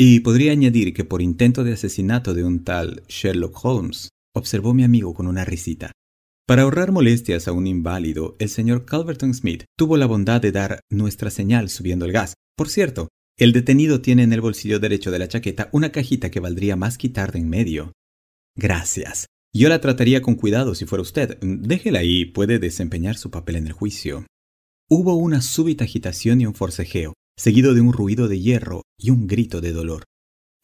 Y 0.00 0.20
podría 0.20 0.52
añadir 0.52 0.94
que 0.94 1.02
por 1.02 1.20
intento 1.20 1.64
de 1.64 1.72
asesinato 1.72 2.32
de 2.32 2.44
un 2.44 2.62
tal 2.62 3.02
Sherlock 3.08 3.64
Holmes, 3.64 4.10
observó 4.32 4.72
mi 4.72 4.84
amigo 4.84 5.12
con 5.12 5.26
una 5.26 5.44
risita. 5.44 5.90
Para 6.46 6.62
ahorrar 6.62 6.92
molestias 6.92 7.48
a 7.48 7.52
un 7.52 7.66
inválido, 7.66 8.36
el 8.38 8.48
señor 8.48 8.84
Calverton 8.84 9.34
Smith 9.34 9.64
tuvo 9.76 9.96
la 9.96 10.06
bondad 10.06 10.40
de 10.40 10.52
dar 10.52 10.78
nuestra 10.88 11.30
señal 11.30 11.68
subiendo 11.68 12.04
el 12.04 12.12
gas. 12.12 12.34
Por 12.56 12.68
cierto, 12.68 13.08
el 13.36 13.52
detenido 13.52 14.00
tiene 14.00 14.22
en 14.22 14.32
el 14.32 14.40
bolsillo 14.40 14.78
derecho 14.78 15.10
de 15.10 15.18
la 15.18 15.26
chaqueta 15.26 15.68
una 15.72 15.90
cajita 15.90 16.30
que 16.30 16.38
valdría 16.38 16.76
más 16.76 16.96
quitar 16.96 17.32
de 17.32 17.40
en 17.40 17.48
medio. 17.48 17.92
Gracias. 18.54 19.26
Yo 19.52 19.68
la 19.68 19.80
trataría 19.80 20.22
con 20.22 20.36
cuidado 20.36 20.76
si 20.76 20.86
fuera 20.86 21.02
usted. 21.02 21.40
Déjela 21.40 21.98
ahí, 21.98 22.24
puede 22.24 22.60
desempeñar 22.60 23.16
su 23.16 23.32
papel 23.32 23.56
en 23.56 23.66
el 23.66 23.72
juicio. 23.72 24.26
Hubo 24.88 25.16
una 25.16 25.42
súbita 25.42 25.82
agitación 25.82 26.40
y 26.40 26.46
un 26.46 26.54
forcejeo, 26.54 27.14
seguido 27.38 27.72
de 27.72 27.80
un 27.80 27.92
ruido 27.92 28.28
de 28.28 28.40
hierro 28.40 28.82
y 28.98 29.10
un 29.10 29.26
grito 29.26 29.60
de 29.60 29.72
dolor. 29.72 30.04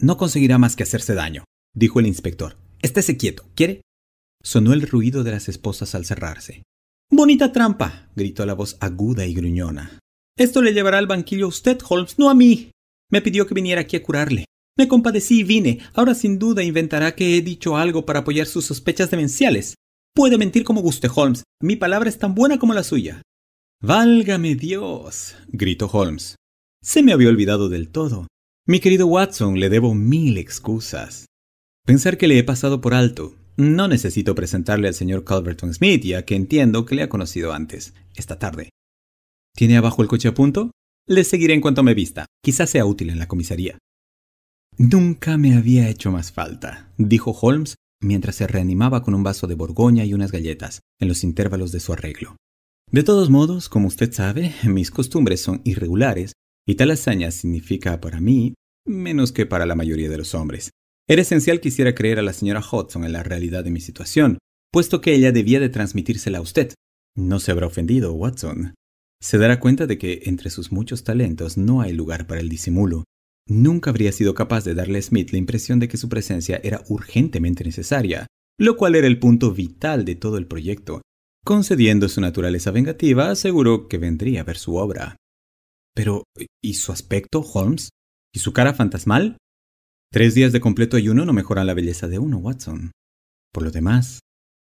No 0.01 0.17
conseguirá 0.17 0.59
más 0.59 0.75
que 0.75 0.83
hacerse 0.83 1.15
daño, 1.15 1.45
dijo 1.73 2.01
el 2.01 2.07
inspector. 2.07 2.57
Estése 2.83 3.17
quieto, 3.17 3.45
¿quiere? 3.55 3.83
Sonó 4.43 4.73
el 4.75 4.83
ruido 4.83 5.23
de 5.23 5.31
las 5.31 5.49
esposas 5.49 5.95
al 5.95 6.05
cerrarse. 6.05 6.65
Bonita 7.11 7.53
trampa, 7.53 8.11
gritó 8.17 8.45
la 8.45 8.55
voz 8.55 8.77
aguda 8.81 9.25
y 9.25 9.35
gruñona. 9.35 10.01
Esto 10.37 10.63
le 10.63 10.75
llevará 10.75 10.99
al 10.99 11.07
banquillo 11.07 11.47
a 11.47 11.49
usted, 11.49 11.79
Holmes, 11.89 12.19
no 12.19 12.29
a 12.29 12.35
mí. 12.35 12.73
Me 13.11 13.23
pidió 13.23 13.47
que 13.47 13.55
viniera 13.55 13.83
aquí 13.83 13.97
a 13.97 14.03
curarle. 14.03 14.47
Me 14.77 14.89
compadecí 14.89 15.41
y 15.41 15.45
vine. 15.45 15.79
Ahora 15.95 16.15
sin 16.15 16.41
duda 16.41 16.65
inventará 16.65 17.15
que 17.15 17.37
he 17.37 17.41
dicho 17.41 17.77
algo 17.77 18.05
para 18.05 18.21
apoyar 18.21 18.49
sus 18.49 18.67
sospechas 18.67 19.11
demenciales. 19.11 19.77
Puede 20.13 20.39
mentir 20.39 20.65
como 20.65 20.83
guste, 20.83 21.09
Holmes. 21.15 21.45
Mi 21.63 21.77
palabra 21.77 22.09
es 22.09 22.19
tan 22.19 22.35
buena 22.35 22.59
como 22.59 22.75
la 22.75 22.83
suya. 22.83 23.23
Válgame 23.81 24.57
Dios. 24.57 25.37
gritó 25.47 25.87
Holmes. 25.87 26.35
Se 26.85 27.03
me 27.03 27.15
había 27.15 27.31
olvidado 27.31 27.71
del 27.71 27.89
todo. 27.89 28.27
Mi 28.67 28.79
querido 28.79 29.07
Watson, 29.07 29.59
le 29.59 29.71
debo 29.71 29.95
mil 29.95 30.37
excusas. 30.37 31.25
Pensar 31.87 32.19
que 32.19 32.29
le 32.29 32.39
he 32.39 32.45
pasado 32.45 32.83
por 32.83 32.93
alto. 32.93 33.37
No 33.57 33.89
necesito 33.89 34.35
presentarle 34.35 34.89
al 34.89 34.95
señor 34.95 35.25
Calverton 35.25 35.73
Smith, 35.73 36.03
ya 36.05 36.27
que 36.27 36.37
entiendo 36.37 36.85
que 36.85 36.95
le 36.95 37.03
ha 37.03 37.09
conocido 37.09 37.55
antes, 37.55 37.95
esta 38.17 38.39
tarde. 38.39 38.69
¿Tiene 39.57 39.79
abajo 39.79 40.03
el 40.03 40.09
coche 40.09 40.29
a 40.29 40.35
punto? 40.35 40.73
Le 41.07 41.25
seguiré 41.25 41.55
en 41.55 41.63
cuanto 41.63 41.83
me 41.83 41.95
vista. 41.95 42.27
Quizás 42.43 42.69
sea 42.69 42.85
útil 42.85 43.09
en 43.09 43.19
la 43.19 43.29
comisaría. 43.29 43.79
Nunca 44.77 45.39
me 45.39 45.57
había 45.57 45.89
hecho 45.89 46.13
más 46.13 46.33
falta, 46.33 46.93
dijo 46.99 47.31
Holmes 47.31 47.77
mientras 48.03 48.37
se 48.37 48.47
reanimaba 48.47 49.03
con 49.03 49.15
un 49.15 49.23
vaso 49.23 49.47
de 49.47 49.55
Borgoña 49.55 50.05
y 50.05 50.13
unas 50.13 50.33
galletas 50.33 50.81
en 51.01 51.09
los 51.09 51.25
intervalos 51.25 51.73
de 51.73 51.81
su 51.81 51.95
arreglo. 51.95 52.37
De 52.91 53.03
todos 53.03 53.31
modos, 53.31 53.71
como 53.71 53.89
usted 53.89 54.13
sabe, 54.13 54.55
mis 54.65 54.91
costumbres 54.91 55.41
son 55.41 55.63
irregulares 55.65 56.35
y 56.67 56.75
tal 56.77 56.91
hazaña 56.91 57.31
significa 57.31 58.01
para 58.01 58.21
mí 58.21 58.55
menos 58.87 59.33
que 59.33 59.47
para 59.47 59.67
la 59.67 59.75
mayoría 59.75 60.09
de 60.09 60.19
los 60.19 60.35
hombres. 60.35 60.71
Era 61.09 61.23
esencial 61.23 61.61
que 61.61 61.69
hiciera 61.69 61.95
creer 61.95 62.19
a 62.19 62.23
la 62.23 62.33
señora 62.33 62.61
Hodgson 62.61 63.05
en 63.05 63.13
la 63.13 63.23
realidad 63.23 63.65
de 63.65 63.71
mi 63.71 63.81
situación, 63.81 64.39
puesto 64.73 65.01
que 65.01 65.15
ella 65.15 65.33
debía 65.33 65.61
de 65.61 65.69
transmitírsela 65.69 66.39
a 66.39 66.43
usted. 66.43 66.75
No 67.17 67.41
se 67.41 67.51
habrá 67.53 67.67
ofendido, 67.67 68.13
Watson. 68.13 68.75
Se 69.23 69.39
dará 69.39 69.61
cuenta 69.61 69.87
de 69.87 69.99
que 69.99 70.23
entre 70.25 70.51
sus 70.51 70.73
muchos 70.73 71.05
talentos 71.05 71.57
no 71.57 71.81
hay 71.81 71.93
lugar 71.93 72.27
para 72.27 72.41
el 72.41 72.49
disimulo, 72.49 73.05
Nunca 73.47 73.91
habría 73.91 74.11
sido 74.13 74.33
capaz 74.35 74.65
de 74.65 74.75
darle 74.75 74.99
a 74.99 75.03
Smith 75.03 75.31
la 75.31 75.39
impresión 75.39 75.79
de 75.79 75.89
que 75.89 75.99
su 75.99 76.09
presencia 76.09 76.61
era 76.63 76.83
urgentemente 76.89 77.63
necesaria, 77.63 78.27
lo 78.59 78.77
cual 78.77 78.95
era 78.95 79.07
el 79.07 79.19
punto 79.19 79.53
vital 79.53 80.05
de 80.05 80.15
todo 80.15 80.39
el 80.39 80.47
proyecto. 80.47 81.03
Concediendo 81.45 82.09
su 82.09 82.23
naturaleza 82.23 82.71
vengativa, 82.71 83.31
aseguró 83.31 83.87
que 83.87 83.99
vendría 83.99 84.41
a 84.41 84.45
ver 84.45 84.57
su 84.57 84.77
obra. 84.77 85.17
Pero, 85.95 86.25
¿y 86.63 86.75
su 86.75 86.93
aspecto, 86.93 87.41
Holmes? 87.41 87.91
¿Y 88.35 88.41
su 88.41 88.53
cara 88.53 88.75
fantasmal? 88.75 89.37
Tres 90.13 90.35
días 90.35 90.53
de 90.53 90.61
completo 90.61 90.97
ayuno 90.97 91.25
no 91.25 91.33
mejoran 91.33 91.67
la 91.67 91.75
belleza 91.75 92.09
de 92.09 92.19
uno, 92.19 92.39
Watson. 92.39 92.93
Por 93.53 93.63
lo 93.63 93.71
demás, 93.71 94.21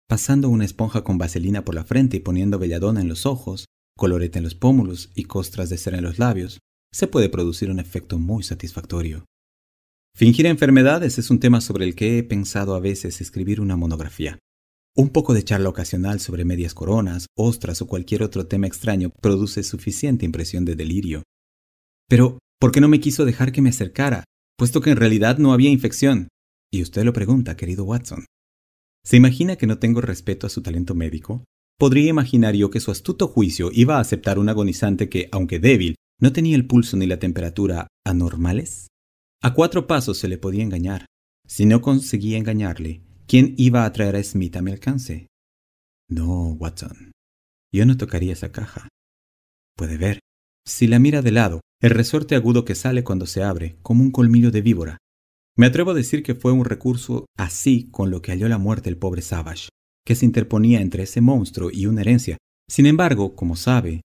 pasando 0.08 0.48
una 0.50 0.64
esponja 0.64 1.04
con 1.04 1.18
vaselina 1.18 1.64
por 1.64 1.74
la 1.74 1.84
frente 1.84 2.18
y 2.18 2.20
poniendo 2.20 2.58
belladona 2.58 3.00
en 3.00 3.08
los 3.08 3.24
ojos, 3.24 3.64
colorete 3.96 4.38
en 4.38 4.44
los 4.44 4.54
pómulos 4.54 5.10
y 5.14 5.24
costras 5.24 5.70
de 5.70 5.78
cera 5.78 5.98
en 5.98 6.04
los 6.04 6.18
labios, 6.18 6.58
se 6.92 7.06
puede 7.06 7.28
producir 7.28 7.70
un 7.70 7.78
efecto 7.78 8.18
muy 8.18 8.42
satisfactorio. 8.42 9.24
Fingir 10.14 10.46
enfermedades 10.46 11.18
es 11.18 11.30
un 11.30 11.40
tema 11.40 11.60
sobre 11.60 11.84
el 11.84 11.94
que 11.94 12.18
he 12.18 12.22
pensado 12.22 12.74
a 12.74 12.80
veces 12.80 13.20
escribir 13.20 13.60
una 13.60 13.76
monografía. 13.76 14.38
Un 14.99 15.11
poco 15.11 15.34
de 15.34 15.44
charla 15.44 15.68
ocasional 15.68 16.20
sobre 16.20 16.47
medias 16.47 16.72
coronas, 16.72 17.26
ostras 17.36 17.82
o 17.82 17.86
cualquier 17.86 18.22
otro 18.22 18.47
tema 18.47 18.66
extraño 18.66 19.11
produce 19.20 19.62
suficiente 19.62 20.24
impresión 20.24 20.64
de 20.64 20.74
delirio. 20.74 21.22
Pero, 22.09 22.38
¿por 22.59 22.72
qué 22.72 22.80
no 22.80 22.88
me 22.88 22.99
quiso 22.99 23.26
dejar 23.26 23.53
que 23.53 23.61
me 23.61 23.68
acercara, 23.68 24.24
puesto 24.57 24.80
que 24.80 24.88
en 24.88 24.97
realidad 24.97 25.36
no 25.36 25.53
había 25.53 25.68
infección? 25.68 26.28
Y 26.72 26.80
usted 26.80 27.05
lo 27.05 27.12
pregunta, 27.12 27.59
querido 27.59 27.84
Watson. 27.84 28.24
¿Se 29.05 29.18
imagina 29.18 29.57
que 29.57 29.66
no 29.66 29.78
tengo 29.78 30.01
respeto 30.01 30.47
a 30.47 30.51
su 30.51 30.62
talento 30.62 30.94
médico? 30.94 31.44
Podría 31.78 32.09
imaginar 32.09 32.55
yo 32.55 32.70
que 32.70 32.80
su 32.80 32.90
astuto 32.90 33.28
juicio 33.28 33.68
iba 33.74 33.99
a 33.99 34.01
aceptar 34.01 34.38
un 34.38 34.49
agonizante 34.49 35.11
que, 35.11 35.28
aunque 35.30 35.59
débil, 35.59 35.97
no 36.18 36.32
tenía 36.32 36.57
el 36.57 36.66
pulso 36.66 36.97
ni 36.97 37.07
la 37.07 37.18
temperatura 37.18 37.86
anormales. 38.03 38.88
A 39.42 39.53
cuatro 39.53 39.86
pasos 39.86 40.16
se 40.16 40.28
le 40.28 40.38
podía 40.38 40.62
engañar. 40.62 41.05
Si 41.47 41.66
no 41.66 41.82
conseguía 41.82 42.38
engañarle, 42.38 43.03
¿quién 43.26 43.54
iba 43.56 43.84
a 43.84 43.92
traer 43.92 44.16
a 44.16 44.22
Smith 44.22 44.56
a 44.56 44.62
mi 44.62 44.72
alcance? 44.72 45.28
No, 46.08 46.52
Watson. 46.52 47.12
Yo 47.72 47.84
no 47.86 47.96
tocaría 47.96 48.32
esa 48.32 48.52
caja. 48.52 48.88
Puede 49.76 49.98
ver, 49.98 50.20
si 50.64 50.86
la 50.86 50.98
mira 50.98 51.22
de 51.22 51.32
lado, 51.32 51.60
el 51.80 51.90
resorte 51.90 52.34
agudo 52.34 52.64
que 52.64 52.74
sale 52.74 53.04
cuando 53.04 53.26
se 53.26 53.42
abre, 53.42 53.76
como 53.82 54.02
un 54.02 54.10
colmillo 54.10 54.50
de 54.50 54.62
víbora. 54.62 54.98
Me 55.56 55.66
atrevo 55.66 55.90
a 55.90 55.94
decir 55.94 56.22
que 56.22 56.34
fue 56.34 56.52
un 56.52 56.64
recurso 56.64 57.26
así 57.36 57.90
con 57.90 58.10
lo 58.10 58.22
que 58.22 58.32
halló 58.32 58.48
la 58.48 58.58
muerte 58.58 58.88
el 58.88 58.98
pobre 58.98 59.22
Savage, 59.22 59.68
que 60.04 60.14
se 60.14 60.24
interponía 60.24 60.80
entre 60.80 61.02
ese 61.02 61.20
monstruo 61.20 61.70
y 61.72 61.86
una 61.86 62.02
herencia. 62.02 62.36
Sin 62.68 62.86
embargo, 62.86 63.34
como 63.34 63.56
sabe, 63.56 64.02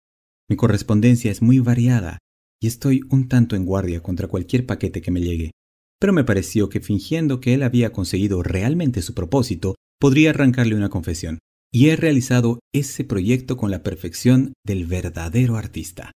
mi 0.48 0.56
correspondencia 0.56 1.30
es 1.30 1.42
muy 1.42 1.60
variada 1.60 2.18
y 2.60 2.66
estoy 2.66 3.02
un 3.10 3.28
tanto 3.28 3.56
en 3.56 3.64
guardia 3.64 4.02
contra 4.02 4.28
cualquier 4.28 4.66
paquete 4.66 5.00
que 5.00 5.10
me 5.10 5.20
llegue. 5.20 5.52
Pero 6.01 6.12
me 6.12 6.24
pareció 6.24 6.68
que 6.68 6.80
fingiendo 6.80 7.40
que 7.40 7.55
él 7.55 7.62
había 7.62 7.92
conseguido 7.92 8.42
realmente 8.42 9.03
su 9.03 9.14
propósito, 9.14 9.74
podría 10.01 10.30
arrancarle 10.30 10.74
una 10.74 10.88
confesión 10.88 11.38
y 11.72 11.90
he 11.90 11.96
realizado 11.96 12.59
ese 12.74 13.05
proyecto 13.05 13.57
con 13.57 13.70
la 13.70 13.82
perfección 13.82 14.55
del 14.64 14.86
verdadero 14.86 15.57
artista. 15.57 16.11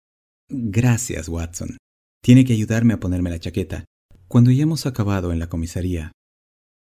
Gracias, 0.49 1.29
Watson. 1.29 1.77
Tiene 2.23 2.45
que 2.45 2.53
ayudarme 2.53 2.95
a 2.95 3.01
ponerme 3.01 3.31
la 3.31 3.41
chaqueta. 3.41 3.85
Cuando 4.29 4.51
ya 4.51 4.63
hemos 4.63 4.87
acabado 4.87 5.33
en 5.33 5.41
la 5.41 5.49
comisaría, 5.49 6.13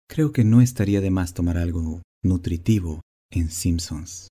creo 0.09 0.31
que 0.31 0.43
no 0.43 0.61
estaría 0.61 0.99
de 0.99 1.11
más 1.11 1.33
tomar 1.33 1.57
algo 1.57 2.01
nutritivo 2.23 3.01
en 3.31 3.51
Simpsons. 3.51 4.27